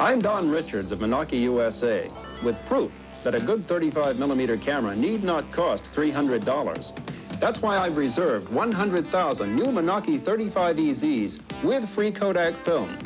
[0.00, 2.10] I'm Don Richards of Menaki USA
[2.42, 2.90] with proof
[3.22, 7.38] that a good 35 millimeter camera need not cost $300.
[7.38, 12.96] That's why I've reserved 100,000 new Menaki 35 EZs with free Kodak film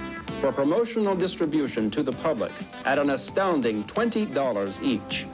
[0.41, 2.53] for promotional distribution to the public
[2.85, 5.27] at an astounding $20 each.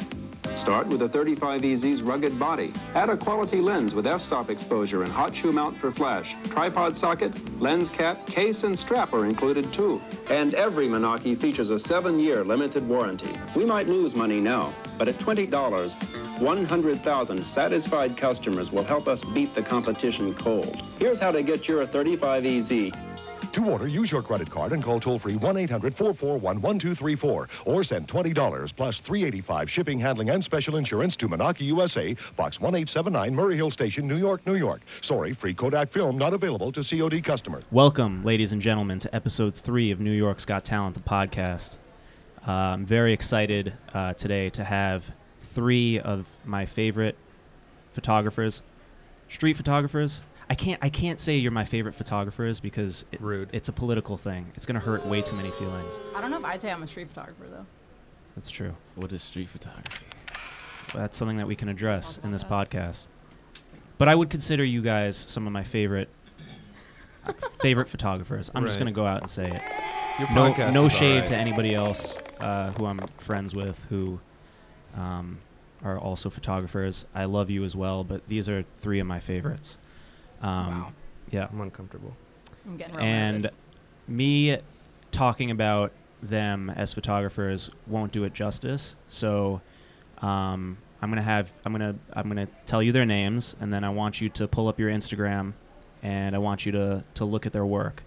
[0.55, 2.73] Start with the 35 EZ's rugged body.
[2.95, 6.35] Add a quality lens with f-stop exposure and hot shoe mount for flash.
[6.51, 10.01] Tripod socket, lens cap, case, and strap are included too.
[10.29, 13.39] And every Menaki features a seven-year limited warranty.
[13.55, 19.55] We might lose money now, but at $20, 100,000 satisfied customers will help us beat
[19.55, 20.83] the competition cold.
[20.99, 22.71] Here's how to get your 35 EZ.
[23.53, 29.69] To order, use your credit card and call toll-free 1-800-441-1234 or send $20 plus $385
[29.69, 34.47] shipping, handling, and special insurance to Menaki USA, Box 1879, Murray Hill Station, New York,
[34.47, 34.83] New York.
[35.03, 37.65] Sorry, free Kodak film not available to COD customers.
[37.73, 41.77] Welcome, ladies and gentlemen, to episode three of New York's Got Talent, the podcast.
[42.47, 45.11] Uh, I'm very excited uh, today to have
[45.43, 47.17] three of my favorite
[47.91, 48.63] photographers,
[49.29, 50.23] street photographers.
[50.51, 53.51] I can't I can't say you're my favorite photographers because it, Rude.
[53.53, 54.51] it's a political thing.
[54.57, 56.01] It's gonna hurt way too many feelings.
[56.17, 57.67] I don't know if I'd say I'm a street photographer though.
[58.35, 58.75] That's true.
[58.97, 60.05] What is street photography?
[60.93, 63.07] That's something that we can address in this podcast.
[63.97, 66.09] But I would consider you guys some of my favorite
[67.61, 68.51] favorite photographers.
[68.53, 69.63] I'm just gonna go out and say it.
[70.19, 71.29] Your no podcast no is shade alright.
[71.29, 74.19] to anybody else uh, who I'm friends with who
[74.97, 75.39] um,
[75.85, 77.07] are also photographers.
[77.15, 79.79] I love you as well, but these are three of my favorites.
[80.43, 80.93] Um, Wow.
[81.31, 82.17] Yeah, I'm uncomfortable.
[82.67, 83.57] I'm getting real and nervous.
[84.09, 84.59] me
[85.13, 88.97] talking about them as photographers won't do it justice.
[89.07, 89.61] So
[90.19, 93.91] um, I'm gonna have I'm gonna I'm gonna tell you their names, and then I
[93.91, 95.53] want you to pull up your Instagram,
[96.03, 98.03] and I want you to to look at their work,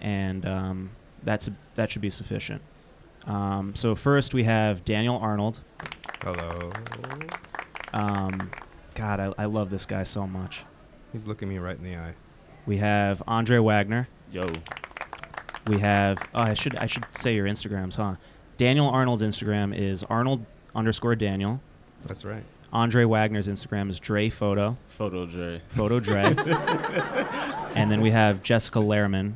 [0.00, 0.90] and um,
[1.22, 2.60] that's that should be sufficient.
[3.26, 5.60] Um, so first we have Daniel Arnold.
[6.22, 6.70] Hello.
[7.92, 8.50] Um,
[8.94, 10.64] God, I, I love this guy so much.
[11.12, 12.14] He's looking me right in the eye.
[12.66, 14.08] We have Andre Wagner.
[14.32, 14.46] Yo,
[15.66, 16.18] We have.
[16.34, 18.16] Oh, I should I should say your Instagrams, huh?
[18.58, 21.60] Daniel Arnold's Instagram is Arnold underscore Daniel.
[22.06, 22.44] That's right.
[22.72, 25.62] Andre Wagner's Instagram is Dre Photo, Photo Dre.
[25.68, 26.22] Photo Dre.
[27.74, 29.34] and then we have Jessica Lehrman,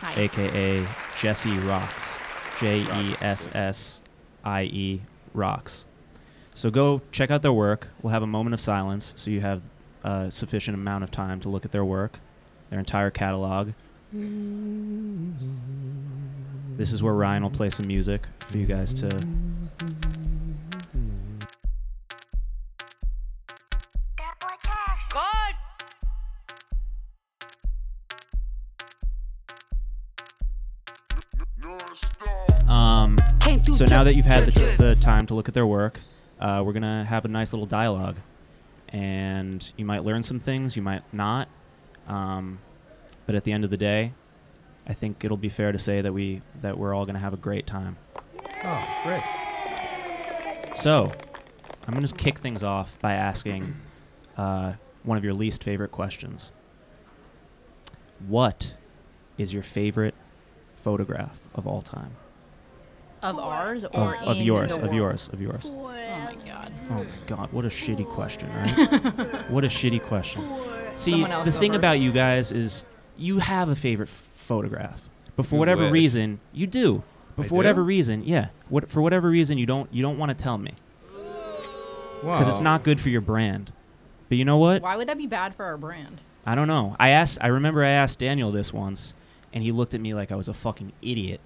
[0.00, 0.22] Hi.
[0.22, 0.86] aka
[1.18, 2.18] Jesse Rocks,
[2.60, 4.02] J E S S
[4.44, 5.00] I E
[5.32, 5.86] Rocks.
[6.54, 7.88] So go check out their work.
[8.02, 9.62] We'll have a moment of silence so you have
[10.04, 12.20] a sufficient amount of time to look at their work,
[12.70, 13.72] their entire catalog.
[16.76, 19.26] This is where Ryan will play some music for you guys to.
[32.70, 33.16] Um,
[33.74, 36.00] so now that you've had the, the time to look at their work,
[36.40, 38.16] uh, we're gonna have a nice little dialogue,
[38.94, 41.48] and you might learn some things, you might not.
[42.06, 42.60] Um,
[43.26, 44.12] but at the end of the day,
[44.86, 47.38] I think it'll be fair to say that we that we're all gonna have a
[47.38, 47.96] great time.
[48.62, 49.22] Oh, great.
[50.76, 51.12] So,
[51.86, 53.74] I'm gonna just kick things off by asking
[54.36, 56.52] uh, one of your least favorite questions.
[58.28, 58.74] What
[59.36, 60.14] is your favorite
[60.76, 62.12] photograph of all time?
[63.24, 64.94] Of ours Of, or of in yours, the of world?
[64.94, 65.62] yours, of yours.
[65.64, 66.72] Oh my god.
[66.90, 69.50] Oh my god, what a shitty question, right?
[69.50, 70.44] what a shitty question.
[70.96, 71.78] See, the thing first.
[71.78, 72.84] about you guys is
[73.16, 75.92] you have a favorite f- photograph, but for You whatever wish.
[75.92, 77.02] reason, you do.
[77.36, 80.36] But I for whatever reason, yeah, what for whatever reason you don't you don't want
[80.36, 80.74] to tell me
[82.20, 83.72] because it's not good for your brand.
[84.28, 84.82] But you know what?
[84.82, 86.20] Why would that be bad for our brand?
[86.46, 86.94] I don't know.
[87.00, 87.38] I asked.
[87.40, 89.14] I remember I asked Daniel this once,
[89.52, 91.40] and he looked at me like I was a fucking idiot.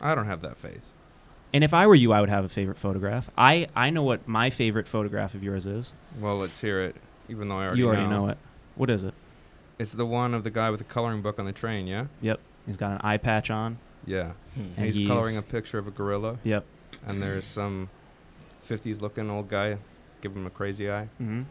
[0.00, 0.92] I don't have that face.
[1.54, 3.30] And if I were you, I would have a favorite photograph.
[3.38, 5.94] I I know what my favorite photograph of yours is.
[6.20, 6.96] Well, let's hear it.
[7.28, 7.78] Even though I already know.
[7.78, 8.26] you already know.
[8.26, 8.38] know it.
[8.74, 9.14] What is it?
[9.78, 11.86] It's the one of the guy with the coloring book on the train.
[11.86, 12.06] Yeah.
[12.20, 12.40] Yep.
[12.66, 13.78] He's got an eye patch on.
[14.04, 14.32] Yeah.
[14.56, 16.64] And And he's, he's- coloring a picture of a gorilla, Yep.
[17.06, 17.88] and there's some
[18.68, 19.78] 50s looking old guy
[20.20, 21.08] giving him a crazy eye.
[21.22, 21.42] Mm-hmm.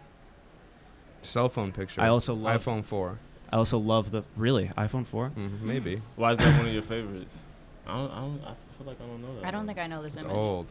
[1.22, 2.02] Cell phone picture.
[2.02, 2.64] I also love.
[2.64, 3.18] iPhone 4.
[3.52, 5.30] I also love the really iPhone 4.
[5.38, 6.02] Mhm, maybe.
[6.18, 7.44] Why is that one of your favorites?
[7.88, 8.12] I don't.
[8.12, 8.42] I don't.
[8.46, 8.54] I
[8.84, 9.46] feel like I don't know that.
[9.46, 9.68] I don't one.
[9.68, 10.36] think I know this It's image.
[10.36, 10.68] old.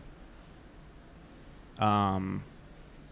[1.79, 2.45] Um,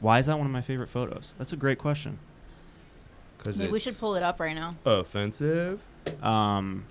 [0.01, 1.35] why is that one of my favorite photos?
[1.39, 2.19] That's a great question.
[3.39, 4.77] Cause Maybe we it's should pull it up right now.
[4.85, 5.81] offensive.
[6.23, 6.85] Um,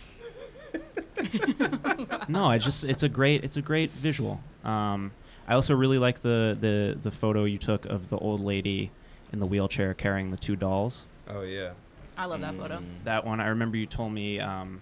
[2.27, 4.41] no, I just it's a great it's a great visual.
[4.63, 5.11] Um,
[5.47, 8.89] I also really like the the the photo you took of the old lady
[9.31, 11.05] in the wheelchair carrying the two dolls.
[11.29, 11.71] Oh yeah.
[12.17, 12.77] I love that photo.
[12.77, 13.03] Mm.
[13.03, 14.81] That one I remember you told me um,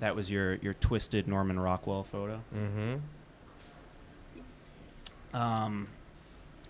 [0.00, 2.40] that was your your twisted Norman Rockwell photo.
[2.54, 2.96] Mm-hmm.
[5.36, 5.88] Um,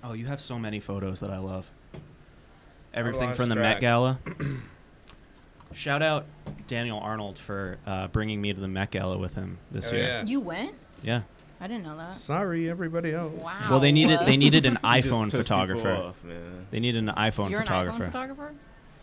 [0.02, 1.70] oh, you have so many photos that I love.
[2.94, 3.76] Everything lost from the track.
[3.76, 4.18] Met Gala.
[5.74, 6.26] Shout out
[6.66, 10.04] Daniel Arnold for uh, bringing me to the Met Gala with him this Oh, year.
[10.06, 10.24] yeah.
[10.24, 10.74] You went?
[11.02, 11.22] Yeah.
[11.60, 12.14] I didn't know that.
[12.16, 13.32] Sorry, everybody else.
[13.34, 13.54] Wow.
[13.68, 15.90] Well, they needed they needed an iPhone photographer.
[15.92, 16.66] Off, man.
[16.70, 18.04] They needed an iPhone You're photographer.
[18.04, 18.54] an iPhone photographer?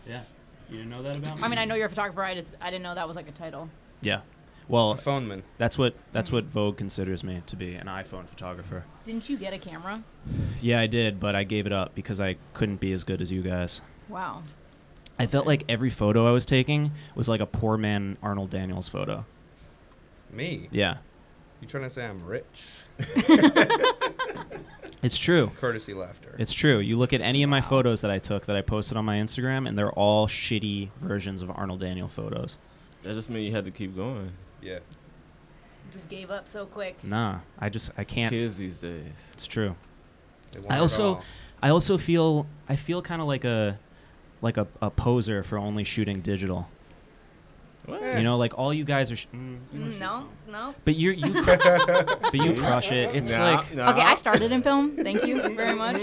[0.08, 0.22] Yeah.
[0.70, 1.42] You didn't know that about me?
[1.44, 2.22] I mean, I know you're a photographer.
[2.22, 3.68] I just I didn't know that was like a title.
[4.02, 4.18] Yeah.
[4.18, 4.22] A
[4.68, 5.42] Well, phone man.
[5.58, 8.84] that's what that's what Vogue considers me to be, an iPhone photographer.
[9.04, 10.02] Didn't you get a camera?
[10.60, 13.30] Yeah, I did, but I gave it up because I couldn't be as good as
[13.32, 13.80] you guys.
[14.08, 14.42] Wow.
[15.18, 18.88] I felt like every photo I was taking was like a poor man Arnold Daniels
[18.88, 19.24] photo.
[20.32, 20.68] Me?
[20.70, 20.98] Yeah.
[21.62, 22.66] You trying to say I'm rich?
[25.02, 25.52] It's true.
[25.60, 26.34] Courtesy laughter.
[26.38, 26.78] It's true.
[26.80, 27.68] You look at any of my Wow.
[27.68, 31.42] photos that I took that I posted on my Instagram, and they're all shitty versions
[31.42, 32.56] of Arnold Daniel photos.
[33.06, 34.32] That just means you had to keep going.
[34.60, 34.80] yeah.
[35.92, 37.02] Just gave up so quick.
[37.04, 38.30] Nah, I just I can't.
[38.30, 39.14] Kids these days.
[39.32, 39.76] It's true.
[40.68, 41.22] I also-
[41.62, 43.78] I also feel I feel kind of like a
[44.42, 46.68] like a, a poser for only shooting digital.
[47.86, 48.02] What?
[48.02, 48.18] Eh.
[48.18, 49.16] You know, like all you guys are.
[49.16, 50.74] Sh- mm, you No, no.
[50.84, 53.14] But you're you, cr- but you crush it.
[53.14, 53.90] It's Nah, like nah.
[53.92, 54.96] Okay, I started in film.
[54.96, 56.02] Thank you very much.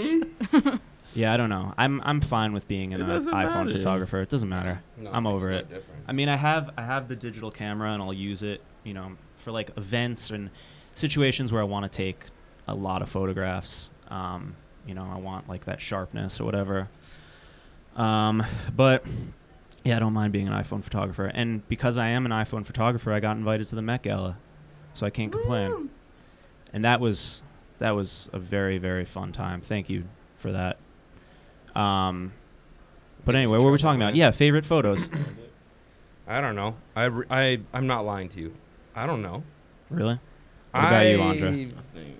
[1.14, 1.72] yeah, I don't know.
[1.78, 3.78] I'm I'm fine with being an It uh, doesn't iPhone matter.
[3.78, 4.20] photographer.
[4.20, 4.82] It doesn't matter.
[4.96, 5.68] No, I'm makes over no it.
[5.68, 6.04] difference.
[6.08, 9.12] I mean, I have I have the digital camera and I'll use it, you know,
[9.36, 10.50] for like events and
[10.94, 12.24] situations where I want to take
[12.68, 13.90] a lot of photographs.
[14.08, 14.56] Um,
[14.86, 16.88] you know, I want like that sharpness or whatever.
[17.96, 18.42] Um,
[18.74, 19.04] but
[19.84, 21.26] yeah, I don't mind being an iPhone photographer.
[21.26, 24.36] And because I am an iPhone photographer, I got invited to the Met Gala,
[24.94, 25.70] so I can't complain.
[25.70, 25.90] Woo!
[26.72, 27.42] And that was
[27.78, 29.60] that was a very very fun time.
[29.60, 30.04] Thank you
[30.38, 30.78] for that.
[31.74, 32.32] Um,
[33.24, 34.14] but anyway, what were we talking about?
[34.16, 35.08] Yeah, favorite photos.
[36.28, 36.76] I don't know.
[36.96, 38.54] I, re- I I'm not lying to you.
[38.94, 39.42] I don't know.
[39.90, 40.18] really?
[40.70, 41.66] What about you, Andre?
[41.66, 42.12] I.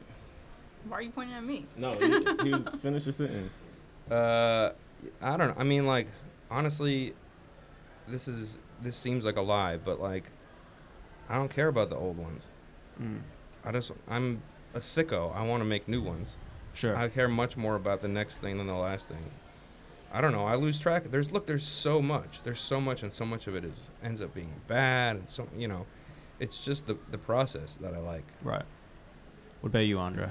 [0.88, 1.66] Why are you pointing at me?
[1.76, 3.64] No, he, he was finish your sentence.
[4.10, 4.70] Uh,
[5.22, 5.54] I don't know.
[5.56, 6.08] I mean, like,
[6.50, 7.14] honestly,
[8.06, 10.24] this is this seems like a lie, but like,
[11.28, 12.46] I don't care about the old ones.
[13.00, 13.20] Mm,
[13.64, 14.42] I just I'm
[14.74, 15.34] a sicko.
[15.34, 16.36] I want to make new ones.
[16.74, 16.96] sure.
[16.96, 19.30] I care much more about the next thing than the last thing.
[20.14, 20.46] I don't know.
[20.46, 21.10] I lose track.
[21.10, 21.44] There's look.
[21.44, 22.40] There's so much.
[22.44, 25.16] There's so much, and so much of it is ends up being bad.
[25.16, 25.86] And so you know,
[26.38, 28.24] it's just the the process that I like.
[28.42, 28.64] Right.
[29.60, 30.30] What about you, Andre?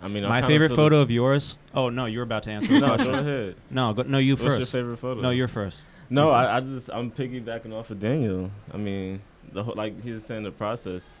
[0.00, 1.58] I mean, I My favorite photo of yours?
[1.74, 3.56] Oh no, you were about to answer the No, go ahead.
[3.68, 4.72] No, go, no, you What's your first.
[4.72, 5.20] favorite photo?
[5.20, 5.82] No, you're first.
[6.08, 8.50] No, you I, I just I'm piggybacking off of Daniel.
[8.72, 9.20] I mean,
[9.52, 11.20] the whole like he's saying the process.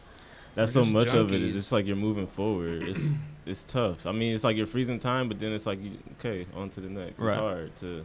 [0.54, 1.42] That's We're so just much of it.
[1.42, 2.82] It's just like you're moving forward.
[2.84, 3.00] It's
[3.46, 4.06] it's tough.
[4.06, 6.80] I mean, it's like you're freezing time, but then it's like you, okay, on to
[6.80, 7.18] the next.
[7.18, 7.32] Right.
[7.32, 8.04] It's hard to.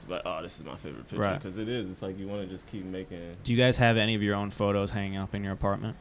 [0.00, 1.34] to be like, oh, this is my favorite picture Right.
[1.40, 1.90] because it is.
[1.90, 3.36] It's like you want to just keep making.
[3.44, 5.96] Do you guys have any of your own photos hanging up in your apartment?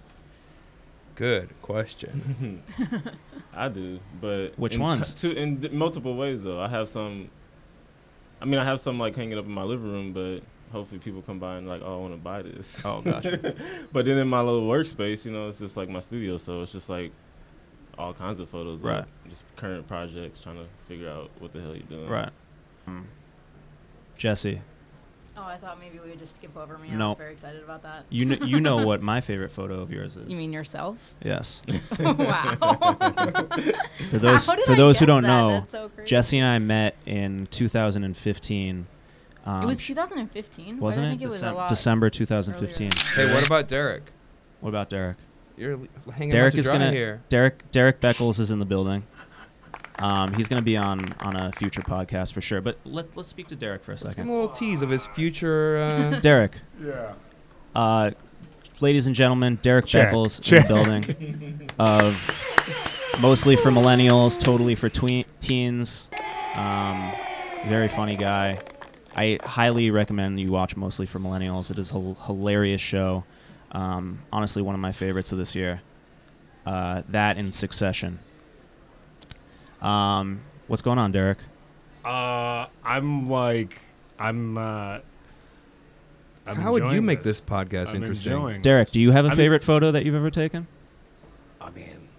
[1.15, 2.63] Good question.
[3.53, 5.13] I do, but Which in ones?
[5.15, 6.59] To, in d- multiple ways though.
[6.59, 7.29] I have some.
[8.41, 10.39] I mean, I have some like hanging up in my living room, but
[10.71, 12.79] hopefully people come by and like, oh, I want to buy this.
[12.83, 13.25] Oh, gosh.
[13.91, 16.71] but then in my little workspace, you know, it's just like my studio, so it's
[16.71, 17.11] just like
[18.01, 18.97] all kinds of photos, Right.
[18.99, 22.09] Like just current projects, trying to figure out what the hell you're doing.
[22.09, 22.31] right.
[22.87, 23.03] Mm.
[24.17, 24.61] Jesse,
[25.37, 26.89] Oh, I thought maybe we would just skip over me.
[26.89, 26.93] No.
[26.93, 27.07] I No.
[27.09, 28.03] was very excited about that.
[28.09, 30.27] you kn- you know what my favorite photo of yours is?
[30.27, 31.15] You mean yourself?
[31.23, 31.61] yes.
[31.99, 32.55] wow.
[34.09, 35.27] For those How did for I those who don't that?
[35.47, 35.89] know, so.
[36.05, 38.87] Jesse and I met in 2015.
[39.45, 40.77] Um, it was 2015.
[40.77, 41.11] Why wasn't I it?
[41.13, 41.69] think it was a lot.
[41.69, 42.91] December 2015.
[43.15, 44.11] hey, what about Derek?
[44.59, 45.17] What about Derek?
[45.57, 45.79] You're
[46.13, 47.21] hanging Derek out to is gonna here.
[47.29, 49.03] Derek Derek Beckles is in the building.
[49.99, 52.61] Um, he's gonna be on on a future podcast for sure.
[52.61, 54.23] But let let's speak to Derek for a Let's give second.
[54.25, 55.77] him a little tease of his future.
[55.77, 57.13] Uh, Derek, Yeah.
[57.75, 58.11] uh,
[58.79, 60.63] ladies and gentlemen, Derek Check, Beckles check.
[60.63, 62.33] in the building of
[63.19, 66.09] mostly for millennials, totally for tween teens.
[66.55, 67.11] Um,
[67.67, 68.59] very funny guy.
[69.15, 71.69] I highly recommend you watch mostly for millennials.
[71.69, 73.23] It is a hilarious show.
[73.71, 75.81] Um, honestly, one of my favorites of this year.
[76.65, 78.19] Uh, that in Succession.
[79.81, 81.39] Um, what's going on, Derek?
[82.05, 83.79] Uh, I'm like,
[84.19, 84.57] I'm.
[84.57, 84.99] Uh,
[86.45, 88.61] I'm how would you make this, podcast I'm interesting?
[88.61, 88.93] Derek, this.
[88.93, 90.67] do you have a I mean- favorite photo that you've ever taken?
[91.59, 92.09] I mean,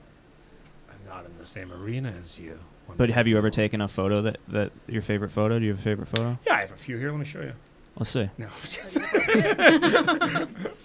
[0.88, 2.60] I'm not in the same arena as you.
[2.96, 5.58] But have you ever taken a photo that, that your favorite photo?
[5.58, 6.38] Do you have a favorite photo?
[6.46, 7.10] Yeah, I have a few here.
[7.10, 7.54] Let me show you.
[7.96, 8.30] Let's see.
[8.38, 8.46] No,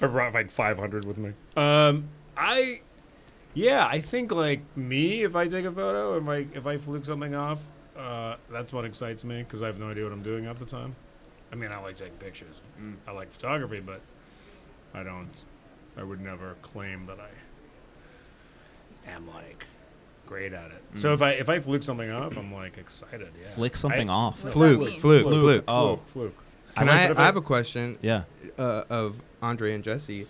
[0.02, 1.34] I brought like 500 with me.
[1.56, 2.82] Um, I,
[3.54, 7.06] yeah, I think like me, if I take a photo, if I if I fluke
[7.06, 7.64] something off,
[7.98, 10.66] uh, that's what excites me because I have no idea what I'm doing half the
[10.66, 10.96] time.
[11.52, 12.62] I mean, I like taking pictures.
[13.08, 14.02] I like photography, but
[14.94, 15.46] I don't.
[15.96, 17.30] I would never claim that I
[19.10, 19.66] am like
[20.28, 20.84] great at it.
[20.96, 23.32] So if I if I fluke something off, I'm like excited.
[23.42, 23.48] Yeah.
[23.56, 24.44] Flick something I- off.
[24.44, 25.64] What's Fluke, fluke, Fluke, fluke.
[25.68, 25.96] Oh.
[25.96, 26.44] Fluke, fluke.
[26.78, 28.24] Can Like, I, I have a question Yeah.
[28.58, 30.28] uh, of Andre and Jesse.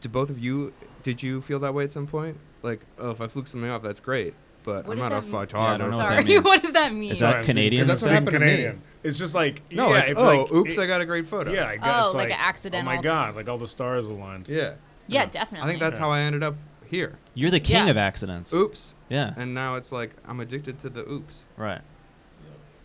[0.00, 2.36] Do both of you, did you feel that way at some point?
[2.62, 5.22] Like, oh, if I fluke something off, that's great, but What I'm not a that
[5.22, 5.30] mean?
[5.30, 5.56] photographer.
[5.56, 7.10] Yeah, I don't know what that what does that mean?
[7.12, 7.86] Is that I was Canadian?
[7.86, 8.46] That's what being happened to me.
[8.46, 8.82] Canadian.
[9.02, 11.26] It's just like No, yeah, like, if, oh, like, oops, it- I got a great
[11.26, 11.52] photo.
[11.52, 12.90] Yeah, I guess Oh, it's like an accidental.
[12.92, 14.48] Oh my god, like all the stars aligned.
[14.48, 14.74] Yeah.
[15.08, 15.66] yeah, definitely.
[15.66, 16.04] I think that's Yeah.
[16.04, 16.54] how I ended up
[16.86, 17.18] here.
[17.34, 17.90] You're the king Yeah.
[17.90, 18.52] of accidents.
[18.54, 18.94] Oops.
[19.08, 19.34] Yeah.
[19.36, 21.46] And now it's like I'm addicted to the oops.
[21.56, 21.80] Right.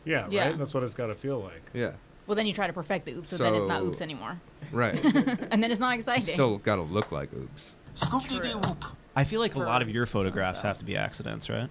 [0.05, 0.47] Yeah, Yeah.
[0.49, 0.57] right.
[0.57, 1.61] That's what it's got to feel like.
[1.73, 1.91] Yeah.
[2.27, 4.39] Well, then you try to perfect the oops, so, then it's not oops anymore.
[4.71, 5.03] Right.
[5.51, 6.25] and then it's not exciting.
[6.25, 7.75] Still got to look like oops.
[9.15, 11.69] I feel like a lot of your photographs have to be accidents, right?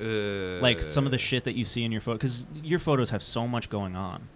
[0.00, 3.10] Uh, Like some of the shit that you see in your photo, because your photos
[3.10, 4.28] have so much going on.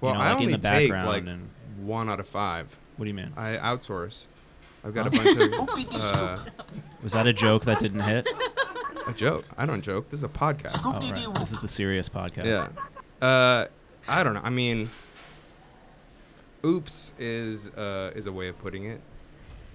[0.00, 1.48] Well, you know, I like only in the take background like and
[1.86, 2.68] one out of five.
[2.96, 3.32] what do you mean?
[3.36, 4.26] I outsource.
[4.84, 6.38] I've got a bunch of uh,
[7.02, 8.26] Was that a joke that didn't hit?
[9.06, 9.44] a joke.
[9.56, 10.08] I don't joke.
[10.10, 10.80] This is a podcast.
[10.84, 11.38] Oh, right.
[11.38, 12.44] This is the serious podcast.
[13.20, 13.26] Yeah.
[13.26, 13.66] Uh,
[14.08, 14.40] I don't know.
[14.42, 14.90] I mean,
[16.64, 19.00] oops is uh, is a way of putting it.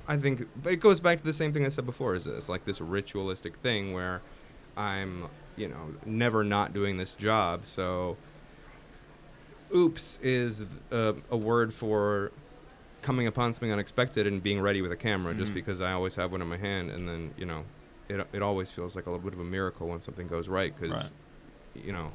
[0.07, 2.13] I think, but it goes back to the same thing I said before.
[2.15, 4.21] Is this like this ritualistic thing where
[4.77, 7.65] I'm, you know, never not doing this job.
[7.65, 8.17] So,
[9.73, 12.31] oops is uh, a word for
[13.01, 15.33] coming upon something unexpected and being ready with a camera.
[15.33, 15.55] Just Mhm.
[15.55, 17.63] because I always have one in my hand, and then you know,
[18.07, 20.73] it it always feels like a little bit of a miracle when something goes right
[20.79, 21.11] because Right.
[21.83, 22.11] you know,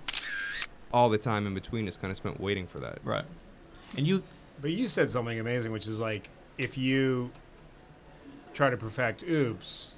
[0.92, 2.98] all the time in between is kind of spent waiting for that.
[3.04, 3.24] Right.
[3.96, 4.22] And you,
[4.60, 6.28] But you said something amazing, which is like
[6.58, 7.30] if you
[8.54, 9.94] try to perfect oops,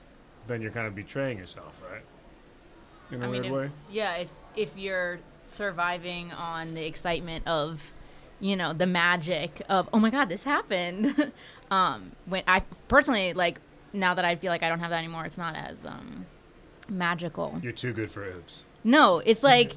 [0.47, 2.03] then you're kind of betraying yourself, right?
[3.11, 3.71] In a I mean, weird if, way.
[3.91, 7.93] yeah, if if you're surviving on the excitement of,
[8.41, 11.33] you know, the magic of, oh my god, this happened.
[11.71, 13.61] um, when I personally like
[13.93, 16.27] now that I feel like I don't have that anymore, it's not as um
[16.89, 17.59] magical.
[17.63, 18.65] You're too good for oops.
[18.85, 19.75] No, it's like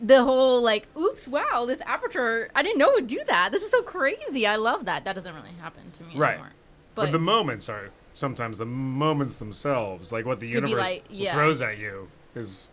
[0.00, 3.52] the whole like, oops, wow, this aperture, I didn't know it would do that.
[3.52, 4.46] This is so crazy.
[4.46, 5.04] I love that.
[5.04, 6.32] That doesn't really happen to me Right.
[6.34, 6.52] anymore.
[6.94, 11.32] But, But, the moments are sometimes the moments themselves, like what the universe like- yeah.
[11.34, 12.70] throws at you, is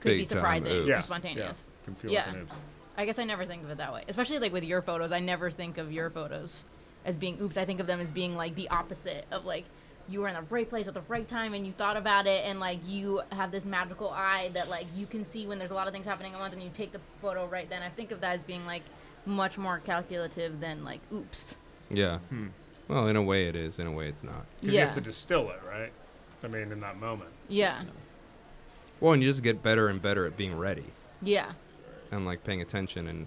[0.00, 1.68] could be big time surprising, yeah, spontaneous.
[1.70, 2.26] Yeah, can feel Yeah.
[2.26, 2.54] like an oops.
[2.96, 4.04] I guess I never think of it that way.
[4.08, 6.64] Especially like with your photos, I never think of your photos
[7.04, 7.56] as being oops.
[7.56, 9.64] I think of them as being like the opposite of like
[10.08, 12.44] you were in the right place at the right time and you thought about it
[12.44, 15.74] and like you have this magical eye that like you can see when there's a
[15.74, 17.82] lot of things happening at once and you take the photo right then.
[17.82, 18.82] I think of that as being like
[19.26, 21.56] much more calculative than like oops.
[21.90, 22.18] Yeah.
[22.30, 22.48] Hmm.
[22.88, 23.78] Well, in a way it is.
[23.78, 24.44] In a way it's not.
[24.60, 25.92] Because you have to distill it, right?
[26.44, 27.30] I mean, in that moment.
[27.48, 27.82] Yeah.
[29.00, 30.86] Well, and you just get better and better at being ready
[31.20, 31.52] Yeah.
[32.10, 33.26] and like paying attention and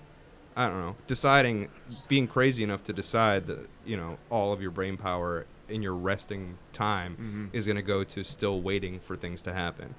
[0.58, 1.68] I don't know, deciding,
[2.08, 5.94] being crazy enough to decide that you know all of your brain power in your
[5.94, 7.56] resting time Mhm.
[7.58, 9.96] is going to go to still waiting for things to happen.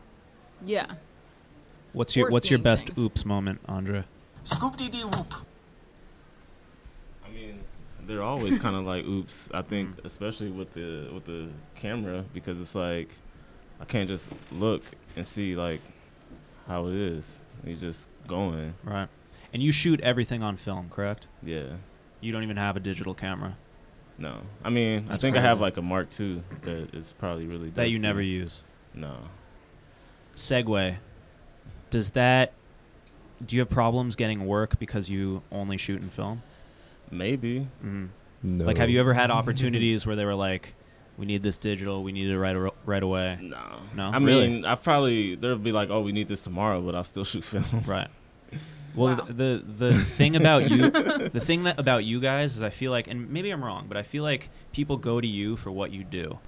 [0.65, 0.95] Yeah.
[1.93, 2.99] what's your Or what's your best things.
[2.99, 4.05] oops moment, Andre?
[4.45, 5.33] Scoop D D whoop
[7.27, 7.61] I mean,
[8.07, 9.49] they're always kind of like oops.
[9.53, 13.11] I think, especially with the with the camera, because it's like
[13.81, 14.83] I can't just look
[15.17, 15.81] and see like
[16.67, 17.41] how it is.
[17.65, 19.09] You just going, Right.
[19.53, 21.27] And you shoot everything on film, correct?
[21.43, 21.77] yeah.
[22.21, 23.57] You don't even have a digital camera
[24.19, 27.47] No, I mean, That's I think I have like a Mark II that is probably
[27.47, 28.63] really that you never use.
[28.95, 29.17] No,
[30.35, 30.97] Segway.
[31.91, 32.53] Does that?
[33.45, 36.43] Do you have problems getting work because you only shoot in film?
[37.11, 37.69] maybe.
[37.85, 38.09] Mm.
[38.43, 38.65] No.
[38.65, 40.75] Like, have you ever had opportunities where they were like,
[41.17, 42.03] "We need this digital.
[42.03, 43.59] We need it right ar- right away." No,
[43.95, 44.11] No?
[44.11, 44.49] I Really?
[44.49, 47.45] mean, I probably there'll be like, oh, we need this tomorrow, but I'll still shoot
[47.45, 47.65] film.
[47.87, 48.09] Right.
[48.97, 49.25] Well, Wow.
[49.29, 50.91] the, the the thing about you,
[51.29, 53.97] the thing that about you guys is, I feel like, and maybe I'm wrong, but
[53.97, 56.39] I feel like people go to you for what you do,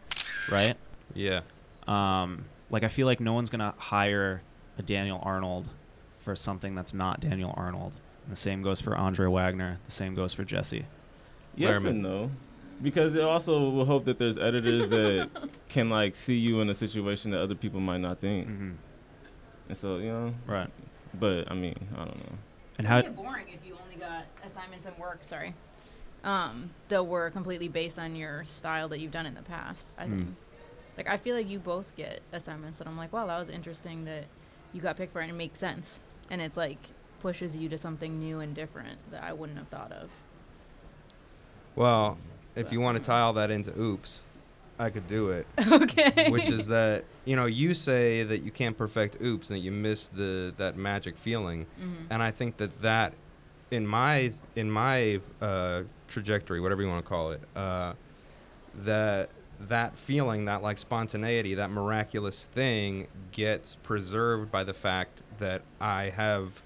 [0.50, 0.76] right?
[1.14, 1.40] Yeah.
[1.86, 4.42] Um, like I feel like no one's gonna hire
[4.78, 5.66] a Daniel Arnold
[6.20, 7.92] for something that's not Daniel Arnold.
[8.24, 9.78] And the same goes for Andre Wagner.
[9.86, 10.84] The same goes for Jesse.
[11.56, 11.86] Yes Lehrman.
[11.90, 12.30] and no,
[12.82, 15.28] because it also will hope that there's editors that
[15.68, 18.70] can like see you in a situation that other people might not think, Mm-hmm.
[19.68, 20.34] and so you know.
[20.46, 20.68] Right.
[21.14, 22.38] But I mean, I don't know.
[22.78, 23.00] And It'd how?
[23.02, 25.20] get boring if you only got assignments and work.
[25.26, 25.54] Sorry,
[26.24, 29.88] um, that were completely based on your style that you've done in the past.
[29.98, 30.16] I Mm.
[30.18, 30.36] think,
[30.96, 34.04] like, I feel like you both get assignments that I'm like, wow, that was interesting
[34.04, 34.24] that
[34.72, 36.00] you got picked for, it and it makes sense,
[36.30, 36.78] and it's like
[37.20, 40.10] pushes you to something new and different that I wouldn't have thought of.
[41.74, 42.18] Well,
[42.54, 44.22] if you want to tie all that into oops,
[44.78, 45.46] I could do it.
[45.72, 46.30] okay.
[46.30, 49.72] Which is that you know you say that you can't perfect oops and that you
[49.72, 53.12] miss the that magic feeling, hmm and I think that that
[53.70, 57.94] in my in my uh, trajectory, whatever you want to call it, uh,
[58.84, 59.30] that
[59.60, 66.10] that feeling, that like spontaneity, that miraculous thing gets preserved by the fact that I
[66.10, 66.62] have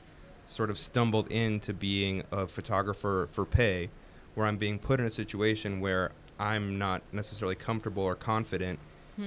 [0.46, 3.88] sort of stumbled into being a photographer for pay,
[4.34, 8.80] where I'm being put in a situation where I'm not necessarily comfortable or confident.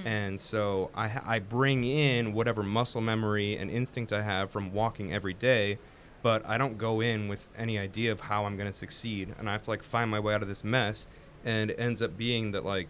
[0.04, 5.14] And so I, I bring in whatever muscle memory and instinct I have from walking
[5.14, 5.78] every day,
[6.22, 9.34] but I don't go in with any idea of how I'm going to succeed.
[9.40, 11.08] And I have to like find my way out of this mess.
[11.46, 12.90] And it ends up being that like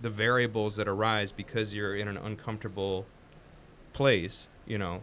[0.00, 3.06] the variables that arise because you're in an uncomfortable
[3.92, 5.02] place, you know,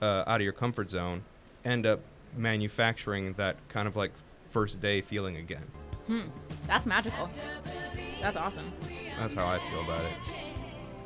[0.00, 1.24] uh, out of your comfort zone,
[1.64, 2.00] end up
[2.36, 4.12] manufacturing that kind of like
[4.50, 5.64] first day feeling again.
[6.10, 6.22] Hmm.
[6.66, 7.30] That's magical.
[8.20, 8.66] That's awesome.
[9.18, 10.32] That's how I feel about it.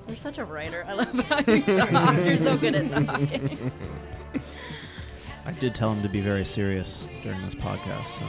[0.09, 0.85] You're such a writer.
[0.89, 2.17] I love how you talk.
[2.25, 3.73] You're so good at talking.
[5.47, 8.07] I did tell him to be very serious during this podcast.
[8.07, 8.25] So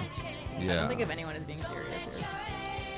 [0.59, 0.73] Yeah.
[0.73, 2.27] I don't think of anyone as being serious here.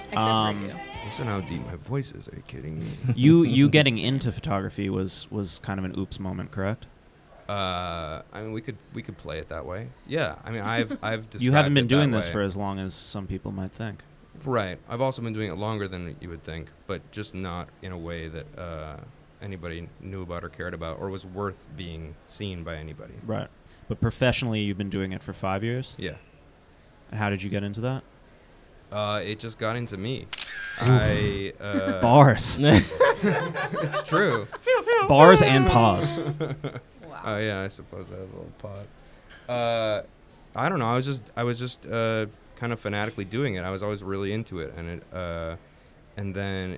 [0.05, 0.73] Except Um, for you.
[1.05, 2.27] Listen how deep my voice is.
[2.29, 2.87] Are you kidding me?
[3.15, 6.87] you you getting into photography was was kind of an oops moment, correct?
[7.47, 9.87] Uh, I mean, we could we could play it that way.
[10.07, 12.33] Yeah, I mean, I've I've You haven't been doing this way.
[12.33, 14.03] for as long as some people might think.
[14.43, 14.77] right.
[14.89, 17.97] I've also been doing it longer than you would think, but just not in a
[17.97, 18.97] way that uh,
[19.41, 23.13] anybody knew about or cared about or was worth being seen by anybody.
[23.25, 23.47] Right.
[23.87, 25.95] But professionally, you've been doing it for five years.
[25.97, 26.15] Yeah.
[27.11, 28.03] And how did you get into that?
[28.91, 30.27] Uh, it just got into me.
[30.79, 34.47] I uh, Bars, It's true.
[35.07, 36.19] bars, and pause.
[37.27, 38.87] Oh yeah, I suppose that was a little pause.
[39.49, 40.01] Uh,
[40.55, 40.87] I don't know.
[40.87, 43.61] I was just I was just uh, kind of fanatically doing it.
[43.63, 45.55] I was always really into it, and it uh,
[46.15, 46.77] and then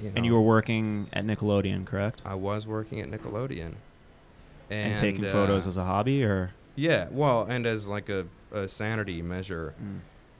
[0.00, 2.22] you know, And you were working at Nickelodeon, correct?
[2.24, 3.74] I was working at Nickelodeon,
[4.70, 8.26] and, And, taking uh, photos as a hobby, or yeah, well, and as like a,
[8.50, 9.74] a sanity measure,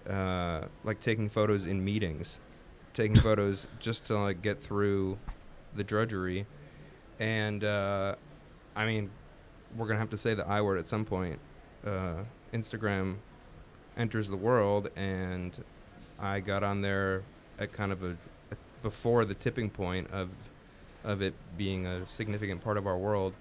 [0.08, 0.62] Mm.
[0.62, 2.38] uh, like taking photos in meetings,
[2.94, 5.18] taking photos just to like get through
[5.76, 6.46] the drudgery,
[7.20, 8.14] and uh,
[8.74, 9.10] I mean,
[9.76, 11.38] we're gonna have to say the I word at some point.
[11.86, 13.16] Uh, Instagram
[13.96, 15.64] enters the world, and
[16.18, 17.22] I got on there
[17.58, 18.16] at kind of a,
[18.50, 20.30] a before the tipping point of
[21.04, 23.34] of it being a significant part of our world,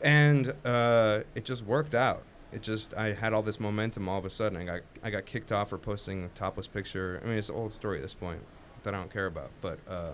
[0.00, 4.24] and uh, it just worked out it just I had all this momentum all of
[4.24, 4.58] a sudden.
[4.58, 7.20] I got I got kicked off for posting a topless picture.
[7.22, 8.40] I mean, it's an old story at this point
[8.82, 9.50] that I don't care about.
[9.60, 10.12] But uh,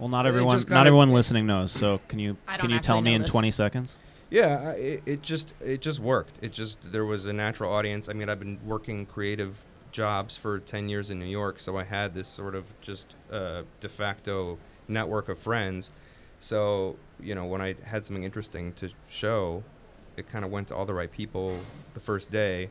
[0.00, 1.70] well, not It everyone, just not kinda- everyone listening knows.
[1.70, 3.30] So can you I can don't you tell actually me know in this.
[3.30, 3.96] 20 seconds?
[4.30, 6.38] yeah, I- it, it just it just worked.
[6.42, 8.08] It just there was a natural audience.
[8.08, 11.84] I mean, I've been working creative jobs for ten years in New York, so I
[11.84, 14.58] had this sort of just uh, de facto
[14.88, 15.90] network of friends.
[16.38, 19.62] So you know, when I had something interesting to show,
[20.16, 21.58] it kind of went to all the right people
[21.94, 22.70] the first day,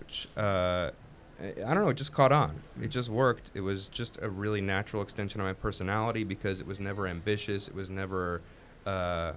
[0.00, 0.90] which uh,
[1.40, 2.62] I don't know, it just caught on.
[2.80, 3.50] It just worked.
[3.54, 7.68] It was just a really natural extension of my personality because it was never ambitious.
[7.68, 8.40] It was never,
[8.86, 9.32] uh,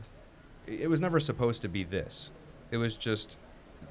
[0.68, 2.30] it was never supposed to be this.
[2.70, 3.38] It was just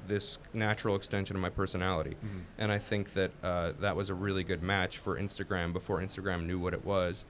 [0.06, 2.16] this natural extension of my personality.
[2.58, 6.46] And I think that uh, that was a really good match for Instagram before Instagram
[6.46, 7.24] knew what it was.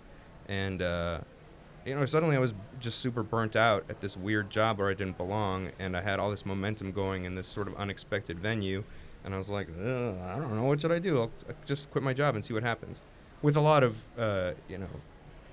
[0.49, 1.21] And, uh,
[1.87, 4.95] you know, suddenly I was just super burnt out at this weird job where I
[4.95, 5.71] didn't belong.
[5.79, 8.85] And I had all this momentum going in this sort of unexpected venue.
[9.27, 11.19] And I was like, I don't know, what should I do?
[11.19, 13.03] I'll, I'll just quit my job and see what happens.
[13.43, 14.87] With a lot of, uh, you know,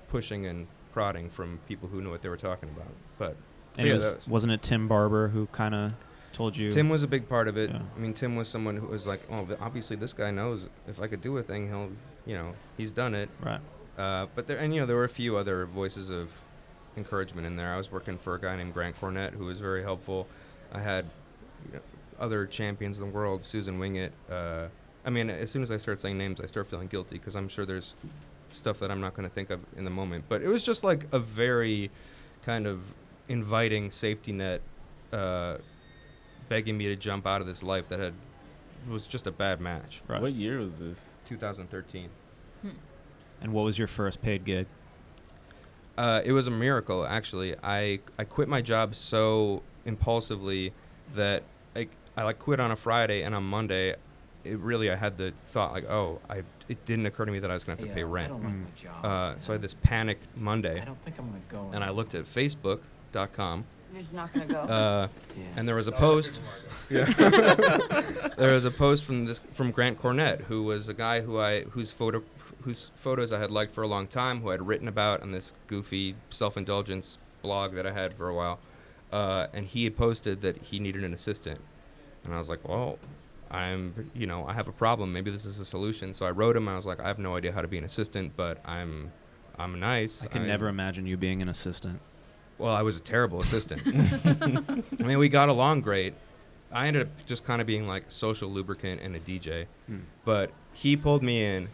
[0.08, 2.92] pushing and prodding from people who knew what they were talking about.
[3.18, 3.36] But
[3.76, 5.92] And yeah, it was, was- wasn't it Tim Barber who kind of
[6.32, 6.70] told you?
[6.70, 7.70] Tim was a big part of it.
[7.70, 7.80] Yeah.
[7.96, 11.08] I mean, Tim was someone who was like, oh, obviously this guy knows if I
[11.08, 11.90] could do a thing, he'll,
[12.26, 13.28] you know, he's done it.
[13.42, 13.60] right.
[13.98, 16.32] Uh, but there, and you know, there were a few other voices of
[16.96, 17.72] encouragement in there.
[17.72, 20.26] I was working for a guy named Grant Cornett who was very helpful.
[20.72, 21.06] I had
[21.66, 21.80] you know,
[22.18, 24.10] other champions in the world, Susan Wingett.
[24.30, 24.68] Uh,
[25.04, 27.48] I mean, as soon as I start saying names, I start feeling guilty because I'm
[27.48, 27.94] sure there's
[28.52, 30.24] stuff that I'm not going to think of in the moment.
[30.28, 31.90] But it was just like a very
[32.42, 32.94] kind of
[33.28, 34.60] inviting safety net,
[35.12, 35.58] uh,
[36.48, 38.14] begging me to jump out of this life that had
[38.88, 40.02] was just a bad match.
[40.06, 40.20] Right.
[40.20, 40.98] What year was this?
[41.26, 42.08] 2013.
[43.40, 44.66] And what was your first paid gig?
[45.98, 47.54] Uh, it was a miracle, actually.
[47.62, 50.72] I I quit my job so impulsively
[51.14, 51.42] that
[52.16, 53.94] I I like quit on a Friday and on Monday,
[54.44, 57.50] it really I had the thought like, oh, I it didn't occur to me that
[57.50, 58.28] I was gonna have to Yeah, pay I rent.
[58.32, 58.62] don't like Mm.
[58.64, 59.04] my job.
[59.04, 61.70] Uh, so I had this panic Monday, I don't think I'm gonna go.
[61.74, 64.60] and I looked at Facebook.com, You're not gonna go.
[64.60, 65.44] uh, Yeah.
[65.56, 66.40] and there was a post.
[66.90, 67.04] Yeah.
[68.36, 71.62] there was a post from this from Grant Cornett, who was a guy who I
[71.62, 72.22] whose photo
[72.62, 75.32] whose photos I had liked for a long time, who I had written about on
[75.32, 78.58] this goofy self-indulgence blog that I had for a while,
[79.12, 81.60] uh, and he had posted that he needed an assistant,
[82.24, 82.98] And I was like, well,
[83.50, 85.12] I'm, you know, I have a problem.
[85.12, 86.12] Maybe this is a solution.
[86.14, 86.68] So I wrote him.
[86.68, 89.12] I was like, I have no idea how to be an assistant, but I'm,
[89.58, 90.22] I'm nice.
[90.22, 92.00] I can I'm- never imagine you being an assistant.
[92.58, 93.82] Well, I was a terrible assistant.
[95.00, 96.14] I mean, we got along great.
[96.72, 99.66] I ended up just kind of being like social lubricant and a DJ.
[99.86, 99.98] Hmm.
[100.24, 101.68] But he pulled me in,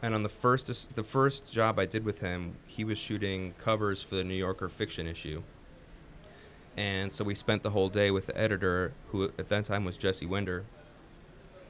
[0.00, 4.02] and on the first the first job I did with him, he was shooting covers
[4.02, 5.42] for the New Yorker fiction issue.
[6.76, 9.98] And so we spent the whole day with the editor, who at that time was
[9.98, 10.64] Jessie Wender.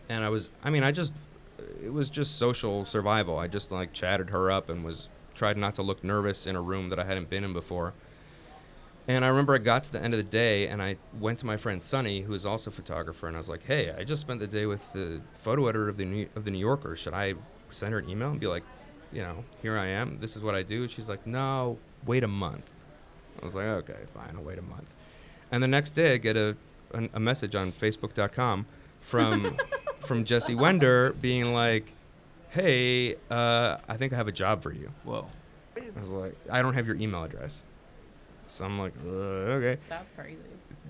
[0.09, 1.13] And I was, I mean, I just,
[1.83, 3.39] it was just social survival.
[3.39, 6.61] I just like chatted her up and was tried not to look nervous in a
[6.61, 7.95] room that I hadn't been in before.
[9.09, 11.47] And I remember I got to the end of the day and I went to
[11.47, 14.21] my friend Sonny, who is also a photographer, and I was like, "Hey, I just
[14.21, 16.95] spent the day with the photo editor of the New, of the New Yorker.
[16.95, 17.35] Should I
[17.73, 18.63] send her an email and be like,
[19.13, 20.19] you know, here I am.
[20.21, 22.71] This is what I do?" She's like, "No, wait a month."
[23.41, 24.35] I was like, "Okay, fine.
[24.37, 24.89] I'll wait a month."
[25.51, 26.57] And the next day, I get a
[26.95, 28.67] a, a message on Facebook.com
[29.01, 29.57] from
[30.07, 31.93] from Jessie Wender being like,
[32.51, 35.27] "Hey, uh, I think I have a job for you." Whoa.
[35.77, 37.63] I was like, "I don't have your email address."
[38.47, 40.37] So I'm like, uh, "Okay." That's crazy.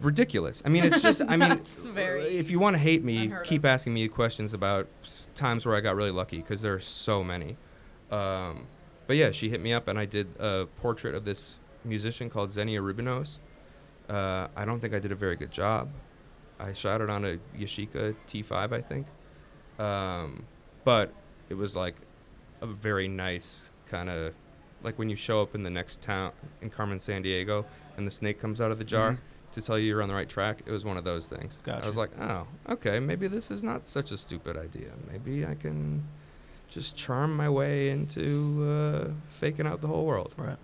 [0.00, 0.62] ridiculous.
[0.64, 1.20] I mean, it's just.
[1.26, 3.66] I mean, very if you want to hate me, keep of.
[3.66, 4.88] asking me questions about
[5.34, 7.56] times where I got really lucky because there are so many.
[8.10, 8.66] Um,
[9.06, 12.50] but yeah, she hit me up and I did a portrait of this musician called
[12.50, 13.38] Xenia Rubinos.
[14.08, 15.88] Uh, I don't think I did a very good job.
[16.60, 19.06] I shot it on a Yashica T5, I think.
[19.78, 20.44] Um,
[20.84, 21.12] but
[21.48, 21.94] it was like
[22.60, 24.34] a very nice kind of
[24.82, 27.64] like when you show up in the next town in Carmen Sandiego,
[27.96, 29.18] and the snake comes out of the jar Mhm.
[29.52, 30.62] to tell you you're on the right track.
[30.66, 31.58] It was one of those things.
[31.84, 34.90] I was like, oh, okay, maybe this is not such a stupid idea.
[35.10, 36.08] Maybe I can
[36.68, 40.34] just charm my way into uh, faking out the whole world.
[40.36, 40.56] Right.